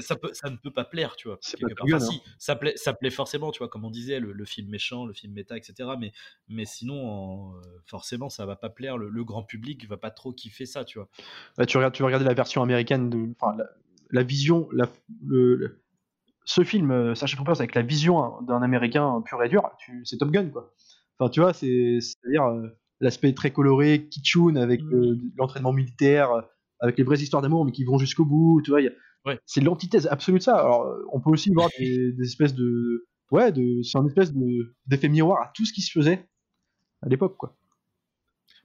[0.00, 1.40] ça, peut, ça ne peut pas plaire, tu vois.
[1.42, 5.06] Enfin, si, ça plaît, ça plaît forcément, tu vois, comme on disait, le, film méchant,
[5.06, 5.90] le film méta, etc.
[5.98, 6.12] Mais,
[6.46, 8.96] mais sinon, euh, forcément, ça va pas plaire.
[8.96, 11.08] Le, grand public va pas trop kiffer ça, tu vois.
[11.58, 13.56] Bah, tu regardes, tu vas regarder la version américaine de, enfin,
[14.12, 14.88] la, vision, la,
[15.26, 15.82] le,
[16.44, 19.68] ce film, euh, Sasha Troopers, avec la vision d'un Américain pur et dur,
[20.04, 20.72] c'est Top Gun, quoi.
[21.18, 22.68] Enfin, tu vois, c'est-à-dire euh,
[23.00, 24.94] l'aspect très coloré, kitschoun, avec mm.
[24.94, 26.44] euh, l'entraînement militaire,
[26.84, 28.80] avec les vraies histoires d'amour, mais qui vont jusqu'au bout, tu vois.
[29.46, 30.56] C'est l'antithèse absolue de ça.
[30.56, 33.06] Alors, on peut aussi voir des, espèces de.
[33.30, 34.32] Ouais, de, c'est un espèce
[34.86, 36.28] d'effet miroir à tout ce qui se faisait
[37.02, 37.56] à l'époque, quoi.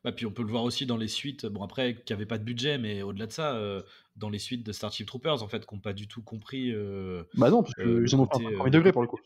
[0.03, 2.37] Bah, puis on peut le voir aussi dans les suites, bon après, qui n'avaient pas
[2.37, 3.81] de budget, mais au-delà de ça, euh,
[4.15, 6.71] dans les suites de Starship Troopers, en fait, qui n'ont pas du tout compris.
[6.71, 9.19] Euh, bah non, parce qu'ils euh, ont pas premier degré pour le coup.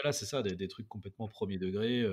[0.00, 2.06] Voilà, c'est ça, des, trucs complètement premier degré.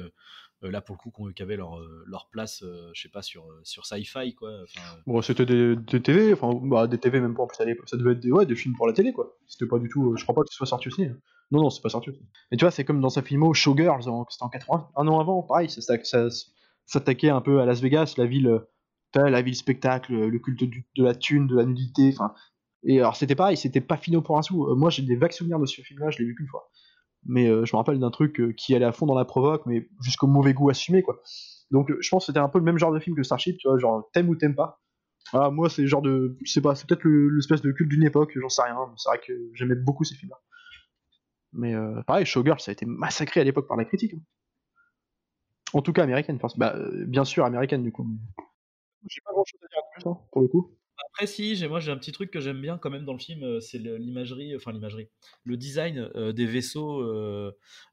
[0.62, 2.64] là, pour le coup, qui avaient leur, leur place,
[2.94, 4.66] je sais pas, sur, sur sci-fi, quoi.
[5.06, 8.14] bon, c'était des, des, TV, enfin, bah, des TV même pas en plus, ça devait
[8.14, 9.38] être des, ouais, des films pour la télé, quoi.
[9.46, 11.06] C'était pas du tout, je crois pas que ce soit sorti aussi.
[11.06, 11.18] Hein.
[11.52, 12.26] Non, non, c'est pas sorti aussi.
[12.52, 15.44] Mais tu vois, c'est comme dans sa filmo Showgirls, c'était en 80, un an avant,
[15.44, 16.28] pareil, ça, ça,
[16.86, 21.04] s'attaquer un peu à Las Vegas, la ville euh, la ville spectacle, le culte de
[21.04, 22.34] la thune, de la nudité, enfin.
[22.84, 24.76] Et alors c'était pareil, c'était pas fini pour un sou.
[24.76, 26.70] moi j'ai des vagues souvenirs de ce film-là, je l'ai vu qu'une fois.
[27.26, 30.28] Mais je me rappelle d'un truc qui allait à fond dans la provoque, mais jusqu'au
[30.28, 31.21] mauvais goût assumé quoi.
[31.71, 33.67] Donc je pense que c'était un peu le même genre de film que Starship, tu
[33.67, 34.80] vois, genre t'aimes ou t'aimes pas.
[35.34, 36.38] Ah, moi, c'est le genre de.
[36.45, 38.78] Je sais pas, c'est peut-être l'espèce de culte d'une époque, j'en sais rien.
[38.97, 40.38] C'est vrai que j'aimais beaucoup ces films-là.
[41.53, 44.13] Mais euh, pareil, Showgirl, ça a été massacré à l'époque par la critique.
[44.13, 44.21] Hein.
[45.73, 46.38] En tout cas, américaine.
[46.57, 48.07] Bah, euh, bien sûr, américaine, du coup.
[49.07, 50.78] J'ai pas grand-chose à dire de plus, hein, pour le coup.
[51.16, 53.43] Après, si, moi j'ai un petit truc que j'aime bien quand même dans le film,
[53.43, 55.09] euh, c'est l'imagerie, enfin l'imagerie,
[55.43, 57.01] le design des vaisseaux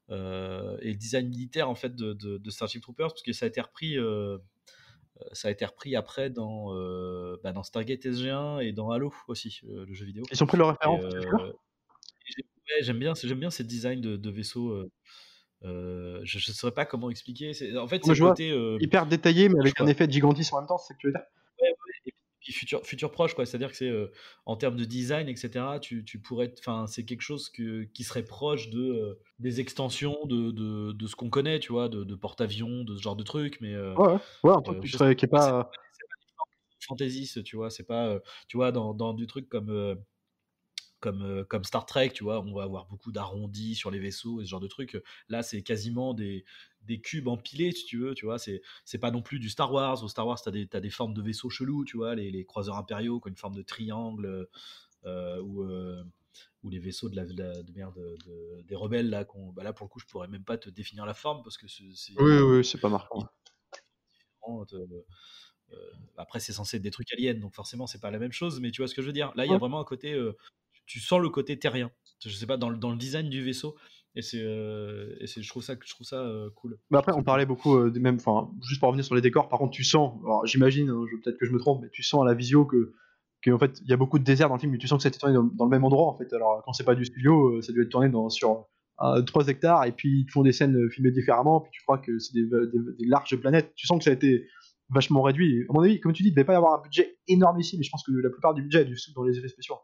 [0.09, 3.61] et le design militaire en fait de, de, Starship Troopers, parce que ça a été
[3.61, 3.97] repris
[5.21, 9.13] euh, ça a été repris après dans, euh, bah, dans Stargate SG1 et dans Halo
[9.27, 10.23] aussi, euh, le jeu vidéo.
[10.31, 11.03] Ils ont pris leur référence
[12.81, 14.89] J'aime bien, j'aime bien ces designs de, de vaisseaux.
[15.61, 15.67] je
[16.21, 17.51] ne saurais pas comment expliquer.
[17.77, 20.77] En fait, c'est côté hyper détaillé, mais avec un effet de gigantisme en même temps,
[20.77, 21.23] c'est ce que tu veux dire?
[22.51, 23.45] Futur, futur proche, quoi.
[23.45, 23.91] C'est-à-dire que c'est
[24.45, 25.79] en termes de design, etc.
[25.81, 30.51] Tu, tu pourrais, enfin, c'est quelque chose que, qui serait proche de des extensions de,
[30.51, 33.61] de, de ce qu'on connaît, tu vois, de, de porte-avions, de ce genre de trucs,
[33.61, 35.69] mais ouais, ouais, truc serait, qui est pas
[36.81, 37.69] fantaisiste, tu vois.
[37.69, 39.97] C'est pas, tu vois, dans, dans du truc comme
[41.03, 44.45] comme, comme Star Trek, tu vois, on va avoir beaucoup d'arrondis sur les vaisseaux et
[44.45, 44.97] ce genre de trucs.
[45.27, 46.45] Là, c'est quasiment des,
[46.83, 48.39] des cubes empilés, si tu veux, tu vois.
[48.39, 50.01] C'est, c'est pas non plus du Star Wars.
[50.01, 52.45] Au Star Wars, t'as des, as des formes de vaisseaux chelous, tu vois, les, les
[52.45, 54.47] croiseurs impériaux qui ont une forme de triangle,
[55.03, 55.65] euh, ou,
[56.63, 57.99] ou les vaisseaux de la, de, merde
[58.65, 61.05] des rebelles, là, qu'on, bah là, pour le coup, je pourrais même pas te définir
[61.05, 62.13] la forme parce que c'est.
[62.17, 63.27] oui, oui, c'est pas marquant.
[66.15, 68.71] après, c'est censé être des trucs aliens, donc forcément, c'est pas la même chose, mais
[68.71, 69.33] tu vois ce que je veux dire.
[69.35, 70.17] Là, il y a vraiment un côté
[70.85, 71.91] tu sens le côté terrien.
[72.25, 73.75] Je sais pas, dans le, dans le design du vaisseau.
[74.15, 76.77] Et c'est, euh, je trouve ça, je trouve ça euh, cool.
[76.91, 79.49] Mais après, on parlait beaucoup euh, même, enfin, juste pour revenir sur les décors.
[79.49, 80.13] Par contre, tu sens,
[80.45, 82.93] j'imagine, hein, peut-être que je me trompe, mais tu sens à la visio que,
[83.41, 84.97] que en fait, il y a beaucoup de désert dans le film, mais tu sens
[84.97, 86.31] que ça a été tourné dans, le même endroit en fait.
[86.33, 88.67] Alors quand c'est pas du studio, ça doit être tourné sur
[88.97, 92.33] 3 hectares, et puis ils font des scènes filmées différemment, puis tu crois que c'est
[92.33, 92.47] des,
[93.07, 93.73] larges planètes.
[93.75, 94.47] Tu sens que ça a été
[94.89, 95.65] vachement réduit.
[95.69, 97.77] À mon avis, comme tu dis, il devait pas y avoir un budget énorme ici,
[97.77, 99.75] mais je pense que la plupart du budget est du dans les effets spéciaux.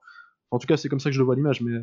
[0.52, 1.80] En tout cas, c'est comme ça que je le vois l'image, mais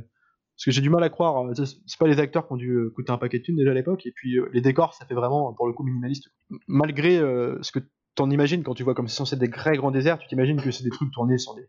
[0.57, 1.47] parce que j'ai du mal à croire.
[1.47, 3.73] Euh, c'est pas les acteurs qui ont dû euh, coûter un paquet de thunes déjà
[3.73, 6.31] à l'époque, et puis euh, les décors, ça fait vraiment pour le coup minimaliste.
[6.67, 7.81] Malgré ce que
[8.15, 10.61] t'en imagines quand tu vois comme c'est censé être des très grands déserts, tu t'imagines
[10.61, 11.69] que c'est des trucs tournés sur des.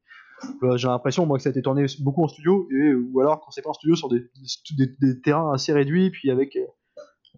[0.78, 3.52] J'ai l'impression moi que ça a été tourné beaucoup en studio, et, ou alors quand
[3.52, 4.30] c'est pas en studio sur des,
[4.78, 6.58] des, terrains assez réduits, puis avec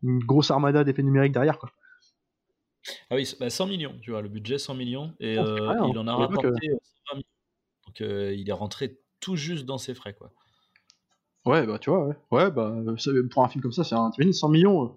[0.03, 1.72] une grosse armada d'effets numériques derrière quoi.
[3.10, 6.16] Ah oui, 100 bah, millions, tu vois, le budget 100 millions, et il en a
[6.16, 7.24] rapporté 120 millions.
[7.88, 10.32] Donc il est rentré tout juste dans ses frais, quoi.
[11.46, 12.16] Ouais, bah tu vois, ouais.
[12.32, 12.76] Ouais, bah
[13.32, 14.90] pour un film comme ça, c'est un 100 millions, euh,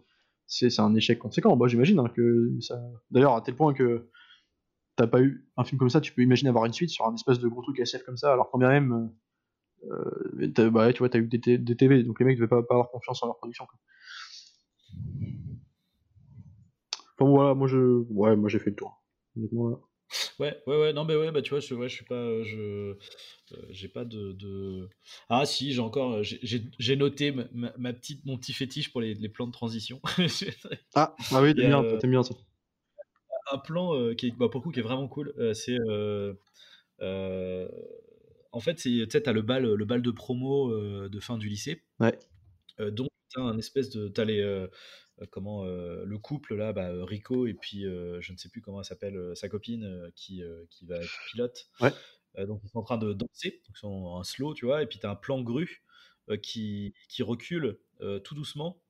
[0.46, 1.56] c'est un échec conséquent.
[1.56, 2.80] Bah j'imagine hein, que ça.
[3.10, 4.10] D'ailleurs, à tel point que
[4.96, 7.14] t'as pas eu un film comme ça, tu peux imaginer avoir une suite sur un
[7.14, 9.10] espèce de gros truc SF comme ça, alors quand bien même.
[9.90, 12.90] Euh, bah tu vois, t'as eu des, TV, donc les mecs devaient pas, pas avoir
[12.90, 13.66] confiance en leur production.
[13.66, 13.78] Quoi.
[17.18, 18.04] Enfin voilà, moi je.
[18.10, 19.02] Ouais, moi j'ai fait le tour.
[19.36, 19.76] Honnêtement là.
[20.38, 22.58] Ouais, ouais, ouais, non, mais ouais, bah tu vois, je, ouais, je suis pas, je,
[22.58, 22.96] euh,
[23.70, 24.88] j'ai pas de, de,
[25.28, 29.28] Ah si, j'ai encore, euh, j'ai noté ma, petite, mon petit fétiche pour les, les
[29.28, 30.00] plans de transition.
[30.94, 32.34] ah, ah oui, t'aimes bien, euh, bien ça.
[33.52, 35.78] Un plan qui est, bah, pour le coup, qui est vraiment cool, c'est,
[38.54, 40.70] en fait, c'est, tu sais, t'as le bal, le bal de promo
[41.08, 41.82] de fin du lycée.
[42.00, 42.18] Ouais.
[42.78, 44.66] donc, t'as un espèce de, t'as les euh,
[45.30, 48.80] comment euh, le couple là, bah, Rico et puis euh, je ne sais plus comment
[48.80, 51.68] elle s'appelle sa copine qui, qui va être pilote.
[52.38, 54.86] donc ils sont en train de danser, donc ils sont en slow, tu vois, et
[54.86, 55.84] puis tu as un plan grue
[56.42, 57.78] qui, qui recule
[58.24, 58.80] tout doucement.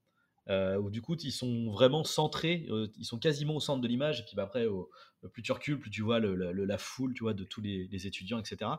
[0.49, 2.67] où du coup ils sont vraiment centrés,
[2.97, 4.67] ils sont quasiment au centre de l'image, et puis bah, après,
[5.33, 8.07] plus tu recules, plus tu vois le, la foule, tu vois, de tous les, les
[8.07, 8.71] étudiants, etc.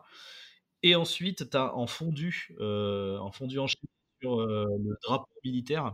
[0.82, 5.90] Et ensuite, tu as en fondu, en fondu en sur le drapeau militaire, euh,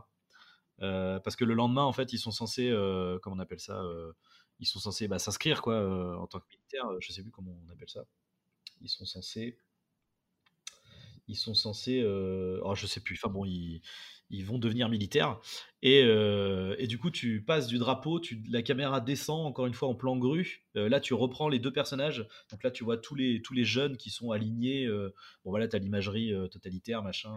[0.81, 4.13] parce que le lendemain, en fait, ils sont censés, euh, comment on appelle ça euh,
[4.59, 6.87] Ils sont censés bah, s'inscrire quoi, en tant que militaire.
[7.01, 8.05] Je sais plus comment on appelle ça.
[8.81, 9.59] Ils sont censés
[11.31, 13.81] ils sont censés, oh, je sais plus, enfin bon, ils,
[14.31, 15.41] ils vont devenir militaires.
[15.83, 19.75] Et, euh, et, du coup, tu passes du drapeau, tu, la caméra descend encore une
[19.75, 20.67] fois en plan grue.
[20.77, 22.27] Euh, là, tu reprends les deux personnages.
[22.51, 24.85] Donc là, tu vois tous les, tous les jeunes qui sont alignés.
[24.87, 25.13] Euh,
[25.45, 27.35] bon, voilà, tu as l'imagerie totalitaire, machin,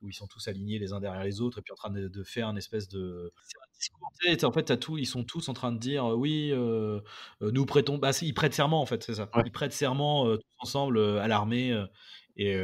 [0.00, 2.22] où ils sont tous alignés les uns derrière les autres, et puis en train de,
[2.22, 3.32] faire un espèce de.
[3.74, 4.08] discours.
[4.44, 6.52] En fait, as tout, ils sont tous en train de dire oui,
[7.40, 7.98] nous prêtons.
[7.98, 9.28] Bah, ils prêtent serment, en fait, c'est ça.
[9.44, 11.76] Ils prêtent serment tous ensemble à l'armée.
[12.36, 12.56] Et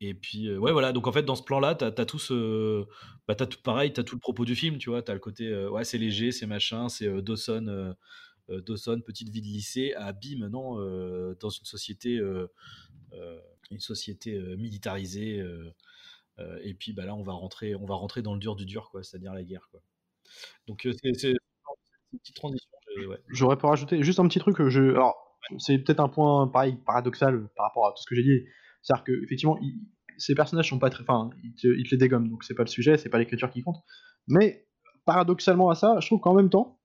[0.00, 0.92] et puis, ouais, voilà.
[0.92, 2.84] Donc, en fait, dans ce plan-là, tu as, tout ce.
[3.26, 5.02] Bah, as tout, pareil, tu as tout le propos du film, tu vois.
[5.02, 7.94] Tu as le côté, ouais, c'est léger, c'est machin, c'est Dawson.
[8.48, 10.76] Dawson, petite vie de lycée, à bim, non,
[11.40, 12.20] dans une société,
[13.70, 15.42] une société militarisée.
[16.62, 18.90] et puis bah là, on va rentrer, on va rentrer dans le dur du dur,
[18.90, 19.80] quoi, c'est-à-dire la guerre, quoi.
[20.66, 22.68] Donc c'est une petite transition.
[23.28, 24.68] J'aurais pu rajouter juste un petit truc.
[24.68, 28.22] Je, alors, c'est peut-être un point pareil paradoxal par rapport à tout ce que j'ai
[28.22, 28.44] dit.
[28.82, 29.58] C'est-à-dire que effectivement,
[30.18, 32.96] ces personnages sont pas très, enfin, ils te, les dégomment, donc c'est pas le sujet,
[32.96, 33.76] c'est pas l'écriture qui compte.
[34.28, 34.66] Mais
[35.04, 36.80] paradoxalement à ça, je trouve qu'en même temps,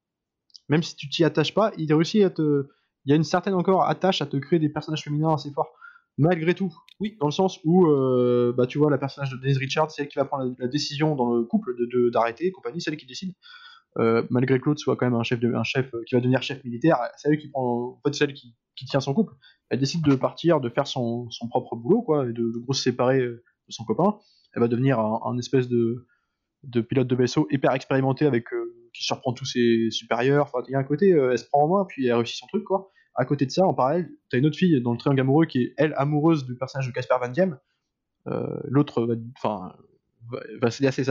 [0.68, 2.68] même si tu t'y attaches pas, il réussit à te,
[3.06, 5.74] il y a une certaine encore attache à te créer des personnages féminins assez forts,
[6.18, 6.74] malgré tout.
[7.00, 7.18] Oui.
[7.20, 10.08] Dans le sens où, euh, bah, tu vois, la personnage de Denise Richards, c'est elle
[10.10, 13.34] qui va prendre la, décision dans le couple de d'arrêter, compagnie, c'est elle qui décide.
[13.98, 16.44] Euh, malgré que l'autre soit quand même un chef, un chef euh, qui va devenir
[16.44, 18.56] chef militaire, c'est elle qui prend, en fait, celle qui,
[18.88, 19.34] tient son couple.
[19.70, 23.20] Elle décide de partir, de faire son, son propre boulot, quoi, et de, se séparer
[23.20, 24.18] de son copain.
[24.54, 26.08] Elle va devenir un, espèce de,
[26.64, 28.46] de pilote de vaisseau hyper expérimenté avec
[28.94, 30.46] qui surprend tous ses supérieurs.
[30.46, 32.48] Enfin, il y a un côté, elle se prend en main, puis elle réussit son
[32.48, 32.90] truc, quoi.
[33.16, 35.64] À côté de ça, en parallèle, t'as une autre fille dans le triangle amoureux qui
[35.64, 37.60] est elle amoureuse du personnage de Casper Van Diem.
[38.28, 39.76] Euh, L'autre, enfin,
[40.30, 41.04] va, va céder assez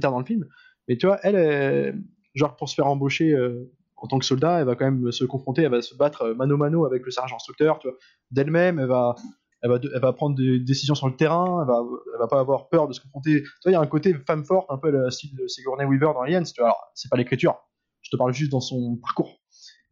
[0.00, 0.46] tard dans le film.
[0.90, 2.02] Mais tu vois, elle,
[2.34, 5.24] genre pour se faire embaucher euh, en tant que soldat, elle va quand même se
[5.24, 7.96] confronter, elle va se battre euh, mano mano avec le sergent instructeur, tu vois.
[8.32, 9.14] D'elle-même, elle va,
[9.62, 12.40] elle va, elle va prendre des décisions sur le terrain, elle va, elle va pas
[12.40, 13.44] avoir peur de se confronter.
[13.44, 15.84] Tu vois, il y a un côté femme forte, un peu le style de Sigourney
[15.84, 16.70] Weaver dans Aliens, tu vois.
[16.70, 17.54] Alors, c'est pas l'écriture,
[18.02, 19.38] je te parle juste dans son parcours.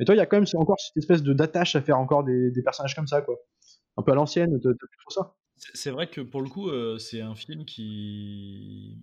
[0.01, 2.25] Mais toi, il y a quand même encore cette espèce de d'attache à faire encore
[2.25, 3.37] des, personnages comme ça, quoi.
[3.97, 5.37] Un peu à l'ancienne, t'as plus trop ça.
[5.75, 8.99] C'est vrai que pour le coup, euh, c'est un film qui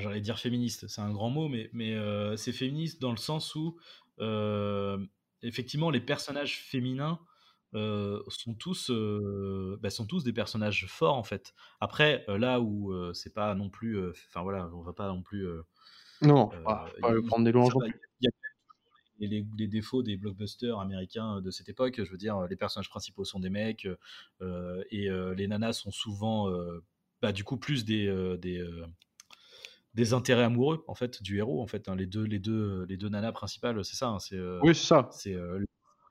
[0.00, 3.54] j'allais dire féministe, c'est un grand mot, mais, mais euh, c'est féministe dans le sens
[3.54, 3.76] où,
[4.20, 4.98] euh,
[5.42, 7.20] effectivement, les personnages féminins
[7.74, 8.90] euh, sont, tous,
[9.80, 11.54] bah, sont tous des personnages forts, en fait.
[11.80, 14.10] Après, là où c'est pas non plus.
[14.10, 15.46] Enfin, voilà, on va pas non plus.
[16.22, 16.90] non, pas,
[17.26, 17.74] prendre des louanges.
[19.20, 22.02] Il y a les, les, défauts des blockbusters américains de cette époque.
[22.02, 23.86] Je veux dire, les personnages principaux sont des mecs
[24.40, 26.50] et les nanas sont souvent,
[27.20, 28.06] bah, du coup, plus des,
[28.38, 28.66] des,
[29.94, 31.96] des intérêts amoureux en fait du héros en fait hein.
[31.96, 34.18] les deux les deux les deux nanas principales c'est ça hein.
[34.18, 35.62] c'est euh, oui c'est ça c'est euh,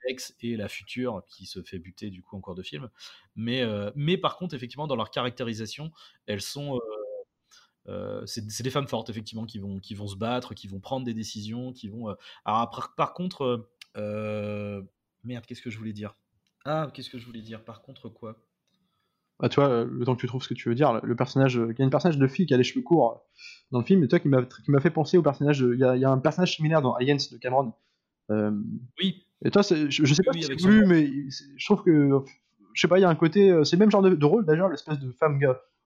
[0.06, 2.90] l'ex et la future qui se fait buter du coup encore de film
[3.36, 5.92] mais euh, mais par contre effectivement dans leur caractérisation
[6.28, 6.80] elles sont
[8.26, 11.16] c'est des femmes fortes effectivement qui vont qui vont se battre qui vont prendre des
[11.16, 12.16] décisions qui vont
[12.46, 13.68] alors par, par contre
[15.24, 16.16] merde qu'est-ce que je voulais dire?
[16.64, 17.66] Ah qu'est-ce que je voulais dire?
[17.66, 18.38] Par contre quoi?
[19.42, 21.56] Bah, tu vois, le temps que tu trouves ce que tu veux dire, le personnage,
[21.56, 23.40] il y a une personnage de fille qui a les cheveux courts euh,
[23.72, 25.84] dans le film, et toi qui m'a qui m'a fait penser au personnage, il y,
[25.84, 27.74] a, y, a un personnage similaire dans Aliens de Cameron.
[28.30, 28.52] Euh,
[29.02, 29.26] oui.
[29.44, 31.10] Et toi, je, je, sais pas si c'est voulu, mais
[31.58, 32.24] je trouve que,
[32.74, 34.46] je sais pas, il y a un côté, euh, c'est le même genre de, rôle
[34.46, 35.40] d'ailleurs, l'espèce de femme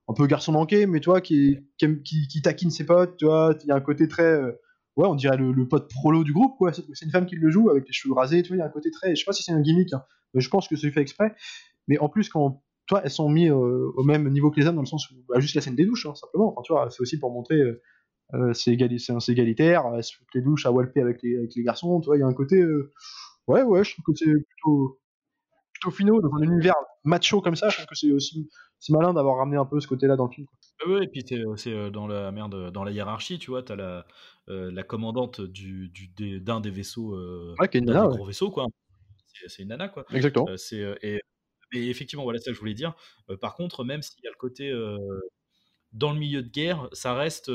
[0.10, 3.56] un peu garçon manqué, mais toi qui, qui, qui, qui, taquine ses potes, tu vois,
[3.64, 4.38] il y a un côté très,
[4.98, 6.74] ouais, on dirait le, pote prolo du groupe, quoi.
[6.74, 8.66] C'est une femme qui le joue avec les cheveux rasés, tu vois, il y a
[8.66, 10.04] un côté très, je sais pas si c'est un gimmick, hein,
[10.34, 11.34] mais je pense que c'est fait exprès.
[11.88, 14.76] Mais en plus, quand toi, elles sont mises euh, au même niveau que les hommes
[14.76, 16.52] dans le sens où bah, juste la scène des douches, hein, simplement.
[16.52, 17.82] Enfin, tu vois, c'est aussi pour montrer euh,
[18.34, 22.00] euh c'est égalitaire, elles se foutent les douches à walper avec les, avec les garçons,
[22.02, 22.62] tu vois, il y a un côté.
[22.62, 22.94] Euh,
[23.48, 25.00] ouais, ouais, je trouve que c'est plutôt,
[25.74, 28.48] plutôt finaux dans un univers macho comme ça, je trouve que c'est aussi
[28.90, 30.46] malin d'avoir ramené un peu ce côté-là dans le film.
[30.46, 30.94] Quoi.
[30.94, 31.24] Ouais, et puis
[31.58, 34.06] c'est dans la merde, dans la hiérarchie, tu vois, t'as la,
[34.48, 37.18] la commandante du, du d'un des vaisseaux,
[37.60, 38.68] ouais, qui est une nana, gros vaisseau, quoi.
[39.48, 40.06] C'est une nana, quoi.
[40.12, 40.48] Exactement.
[40.56, 41.20] c'est et
[41.76, 42.94] et effectivement, voilà, ça que je voulais dire.
[43.42, 44.74] par contre, même s'il y a le côté
[45.92, 47.52] dans le milieu de guerre, ça reste.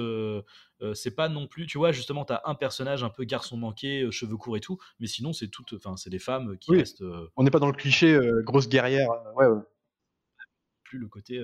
[0.94, 1.66] c'est pas non plus.
[1.66, 4.78] Tu vois, justement, tu as un personnage un peu garçon manqué, cheveux courts et tout,
[4.98, 5.64] mais sinon, c'est tout.
[5.74, 7.04] Enfin, c'est des femmes qui restent.
[7.36, 9.08] On n'est pas dans le cliché grosse guerrière.
[9.36, 9.60] ouais, ouais.
[10.84, 11.40] Plus le côté.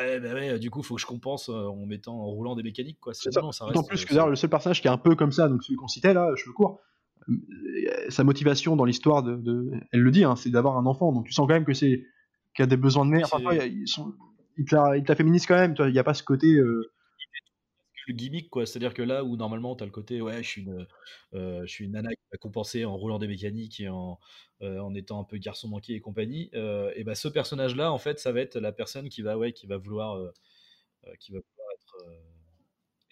[0.00, 3.00] Eh ben ouais, du coup, faut que je compense en mettant, en roulant des mécaniques,
[3.00, 3.14] quoi.
[3.14, 3.40] C'est ça.
[3.40, 5.76] D'autant plus que d'ailleurs, le seul personnage qui est un peu comme ça, donc celui
[5.76, 6.80] qu'on citait là, cheveux courts,
[8.08, 11.12] sa motivation dans l'histoire de, elle le dit, hein, c'est d'avoir un enfant.
[11.12, 12.04] Donc tu sens quand même que c'est
[12.54, 13.28] qu'il a des besoins de mère.
[13.30, 13.84] Parfois, il,
[14.56, 14.64] il
[15.04, 15.74] te féministe quand même.
[15.78, 16.54] Il n'y a pas ce côté.
[16.54, 16.90] Euh,
[18.06, 20.42] le gimmick quoi c'est à dire que là où normalement tu as le côté ouais
[20.42, 20.86] je suis une
[21.34, 24.18] euh, je suis une nana qui va compenser en roulant des mécaniques et en,
[24.62, 27.98] euh, en étant un peu garçon manqué et compagnie et ben ce personnage là en
[27.98, 30.32] fait ça va être la personne qui va ouais qui va vouloir
[31.20, 32.06] qui va vouloir être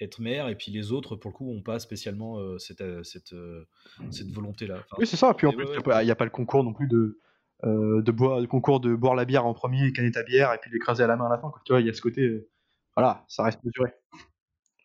[0.01, 3.03] être mère, et puis les autres, pour le coup, ont pas spécialement euh, cette, euh,
[3.03, 3.67] cette, euh,
[4.11, 4.85] cette volonté-là.
[4.99, 5.31] oui, c'est ça.
[5.31, 7.19] Et puis en plus, il n'y a, pas le concours non plus de,
[7.63, 10.71] de boire, le concours de boire la bière en premier, canner ta bière, et puis
[10.71, 11.51] l'écraser à la main à la fin.
[11.51, 11.63] Quoi.
[11.65, 12.47] Tu vois, il y a ce côté.
[12.95, 13.93] voilà, ça reste mesuré.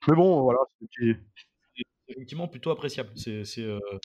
[0.07, 0.59] Mais bon, voilà.
[0.97, 1.17] C'est
[2.07, 3.09] effectivement plutôt appréciable.
[3.15, 3.43] C'est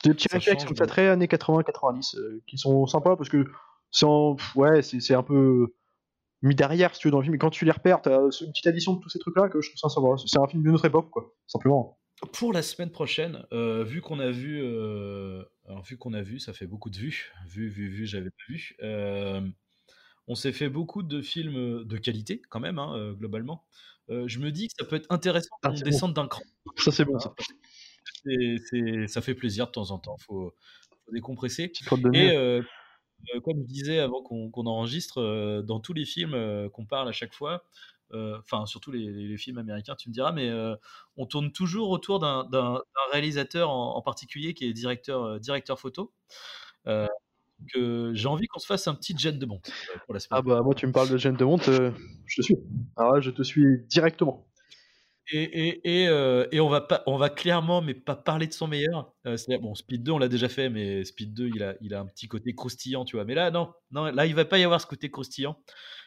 [0.05, 3.45] des petits réflexes comme ça, très années 80-90, qui sont sympas parce que
[3.91, 4.07] c'est
[4.57, 5.73] ouais, c'est un peu
[6.43, 7.35] mis derrière, si tu veux, dans le film.
[7.35, 9.71] Et quand tu les repères, t'as une petite addition de tous ces trucs-là que je
[9.71, 10.09] trouve ça sympa.
[10.27, 11.99] C'est un film d'une autre époque, quoi, simplement.
[12.33, 16.39] pour la semaine prochaine, euh, vu qu'on a vu, euh, alors vu qu'on a vu,
[16.41, 18.77] ça fait beaucoup de vues, vu, vu, vu, j'avais pas vu.
[18.83, 19.41] euh,
[20.29, 23.65] on s'est fait beaucoup de films de qualité quand même, hein, euh, globalement.
[24.11, 26.43] Euh, je me dis que ça peut être intéressant Ah, qu'on c'est descende d'un cran.
[26.79, 27.35] Ça, c'est bon, ça.
[28.25, 30.17] c'est- ça fait plaisir de temps en temps.
[30.19, 30.55] Faut,
[31.05, 31.71] faut décompresser.
[32.15, 32.61] Et.
[33.35, 37.09] Euh, comme je disais avant qu'on enregistre, euh, dans tous les films euh, qu'on parle
[37.09, 37.65] à chaque fois,
[38.13, 40.49] enfin surtout les, films américains, tu me diras, mais
[41.17, 46.13] on tourne toujours autour d'un réalisateur en, en particulier qui est directeur, directeur photo.
[47.73, 49.71] Que j'ai envie qu'on se fasse un petit jet de monte
[50.05, 50.39] pour la semaine.
[50.39, 51.71] Ah bah, moi, tu me parles de Jane de Monte,
[52.27, 52.57] je te suis.
[52.97, 54.47] Alors là, je te suis directement.
[55.33, 58.53] Et, et, et, euh, et on va pas, on va clairement, mais pas parler de
[58.53, 59.13] son meilleur.
[59.27, 62.01] Euh, bon, Speed 2, on l'a déjà fait, mais Speed 2, il a, il a
[62.01, 63.25] un petit côté croustillant, tu vois.
[63.25, 65.61] Mais là, non, non, là, il va pas y avoir ce côté croustillant.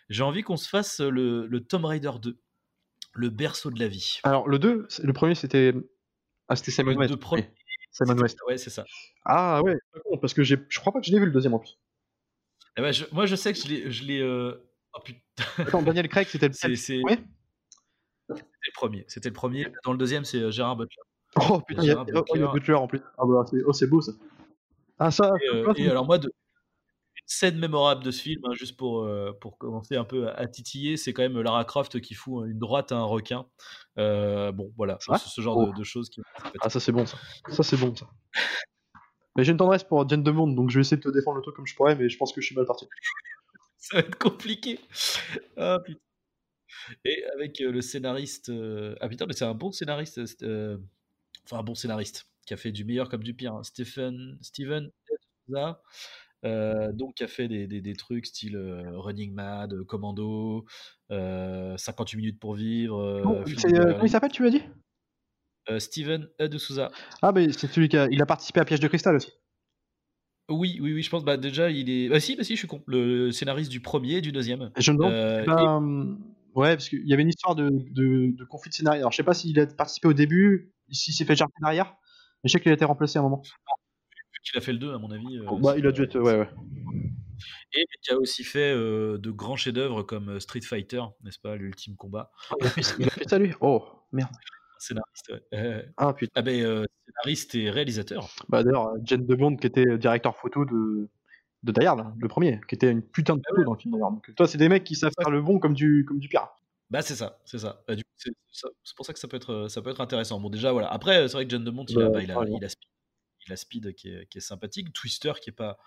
[0.08, 2.40] J'ai envie qu'on se fasse le, le Tomb Raider 2,
[3.14, 4.20] le berceau de la vie.
[4.24, 5.74] Alors, le 2, c'est- le premier, c'était.
[6.48, 7.14] Ah, c'était Simon West.
[7.32, 7.44] oui.
[7.92, 8.38] Simon West.
[8.48, 8.86] Ouais, c'est ça.
[9.26, 9.76] Ah ouais,
[10.22, 11.78] parce que je crois pas que je l'ai vu le deuxième en plus.
[12.78, 15.20] Eh ben, je- moi, je sais que je l'ai, euh, Oh putain,
[15.58, 17.02] Attends, Daniel Craig, c'était le c'est,
[18.36, 19.06] c'était le premier.
[19.08, 19.68] C'était le premier.
[19.86, 21.02] Dans le deuxième, c'est euh, Gérard Butler.
[21.50, 22.48] Oh putain, il y a, Gérard oh, y a Butler.
[22.54, 23.02] Butler en plus.
[23.18, 24.12] Ah bah, c'est oh, c'est beau ça.
[24.98, 28.52] Ah, ça, Et, euh, et alors moi, de, une scène mémorable de ce film, hein,
[28.54, 32.02] juste pour, euh, pour commencer un peu à, à titiller, c'est quand même Lara Croft
[32.02, 33.46] qui fout une droite à un requin.
[33.98, 35.20] Euh, bon, voilà, C'est vrai?
[35.20, 35.72] ce, ce genre Oh.
[35.72, 36.22] de, de choses qui.
[36.62, 37.18] ah, ça c'est bon ça.
[37.50, 38.08] Ça c'est bon ça.
[39.36, 41.38] Mais j'ai une tendresse pour Jane de Monde, donc je vais essayer de te défendre
[41.38, 42.88] le truc comme je pourrais, mais je pense que je suis mal parti.
[43.78, 44.80] Ça va être compliqué.
[45.56, 46.00] Ah putain.
[47.06, 48.50] Et avec euh, le scénariste.
[48.50, 50.20] euh, Ah putain, mais c'est un bon scénariste.
[50.44, 50.78] euh,
[51.46, 53.54] Enfin, un bon scénariste qui a fait du meilleur comme du pire.
[53.56, 53.64] hein.
[53.64, 54.38] Stephen.
[54.42, 54.90] Steven.
[55.48, 55.82] Souza,
[56.46, 60.66] euh, donc qui a fait des, des- des trucs style euh, Running Mad, Commando,
[61.12, 63.24] euh, 58 minutes pour vivre.
[63.24, 64.62] comment il s'appelle, tu m'as dit?
[65.80, 66.92] Steven de Souza.
[67.22, 69.32] Ah, mais c'est celui qui a, il a participé à Piège de Cristal aussi.
[70.50, 71.24] Oui, oui, oui, je pense.
[71.24, 72.10] Bah déjà, il est.
[72.10, 72.82] Bah si, bah si, je suis con.
[72.88, 74.72] Le scénariste du premier et du deuxième.
[74.78, 75.14] Je me demande.
[75.46, 75.80] Bah,
[76.56, 79.00] Ouais, parce qu'il y avait une histoire de, de, de conflit de scénario.
[79.02, 81.96] Alors je sais pas s'il a participé au début, s'il s'est fait jarter derrière,
[82.44, 83.42] mais je sais qu'il a été remplacé à un moment.
[83.44, 85.38] vu qu'il a fait le 2, à mon avis.
[85.38, 86.20] euh, bah, il a dû être.
[86.20, 86.50] Ouais, ouais.
[87.74, 91.56] Et qui a aussi fait euh, de grands chefs-d'œuvre comme euh, Street Fighter, n'est-ce pas,
[91.56, 92.32] l'ultime combat.
[92.60, 93.54] Il a fait, il ça lui?
[93.62, 94.32] Oh, merde.
[94.80, 95.42] Scénariste, ouais.
[95.54, 96.32] Euh, Ah putain.
[96.36, 98.30] ah ben, euh, scénariste et réalisateur.
[98.50, 101.10] Bah d'ailleurs, Jane de Bond qui était directeur photo de,
[101.64, 103.98] de Die Hard, le premier, qui était une putain de photo dans le film.
[104.00, 106.48] Donc toi, c'est des mecs qui savent faire le bon comme du, comme du pire.
[106.90, 107.84] Bah c'est ça, c'est ça.
[107.88, 108.32] Bah, c'est
[108.96, 110.40] pour ça que ça peut être, euh, ça peut être intéressant.
[110.40, 110.88] Bon déjà voilà.
[110.92, 112.58] Après c'est vrai que John DeMont, il, a, Bah, il, a, carrément.
[112.58, 112.90] il a Speed,
[113.48, 115.78] il a Speed qui est, qui est sympathique, Twister qui est pas.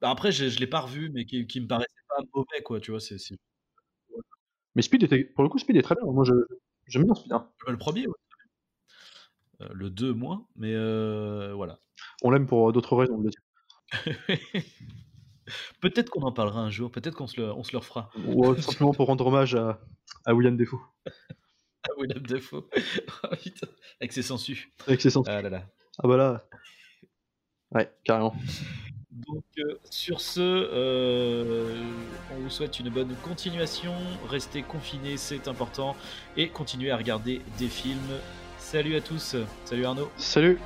[0.00, 2.80] Bah, après je, je l'ai pas revu, mais qui, qui me paraissait pas mauvais quoi.
[2.80, 3.16] Tu vois, c'est
[4.74, 6.04] Mais Speed était, pour le coup, Speed est très bien.
[6.10, 6.32] Moi, je,
[6.86, 7.32] j'aime bien Speed.
[7.32, 7.48] hein.
[7.66, 8.06] le premier.
[8.06, 8.14] ouais.
[9.60, 11.78] Euh, le 2 moins, mais euh, voilà.
[12.22, 13.22] On l'aime pour euh, d'autres raisons.
[15.80, 18.10] peut-être qu'on en parlera un jour, peut-être qu'on se le, on se le refera.
[18.26, 19.80] Ou simplement pour rendre hommage à,
[20.24, 20.80] à William Defoe
[21.98, 22.64] Willem Dafoe.
[23.22, 23.66] Ah, putain.
[24.00, 24.72] Avec ses sangsues.
[24.86, 25.26] avec ses sens.
[25.28, 25.66] Ah là là.
[26.02, 26.44] Ah bah là.
[27.72, 28.34] Ouais, carrément.
[29.10, 31.84] Donc euh, sur ce, euh,
[32.32, 33.94] on vous souhaite une bonne continuation.
[34.28, 35.96] Restez confinés, c'est important.
[36.36, 38.18] Et continuez à regarder des films.
[38.58, 39.36] Salut à tous.
[39.64, 40.10] Salut Arnaud.
[40.16, 40.58] Salut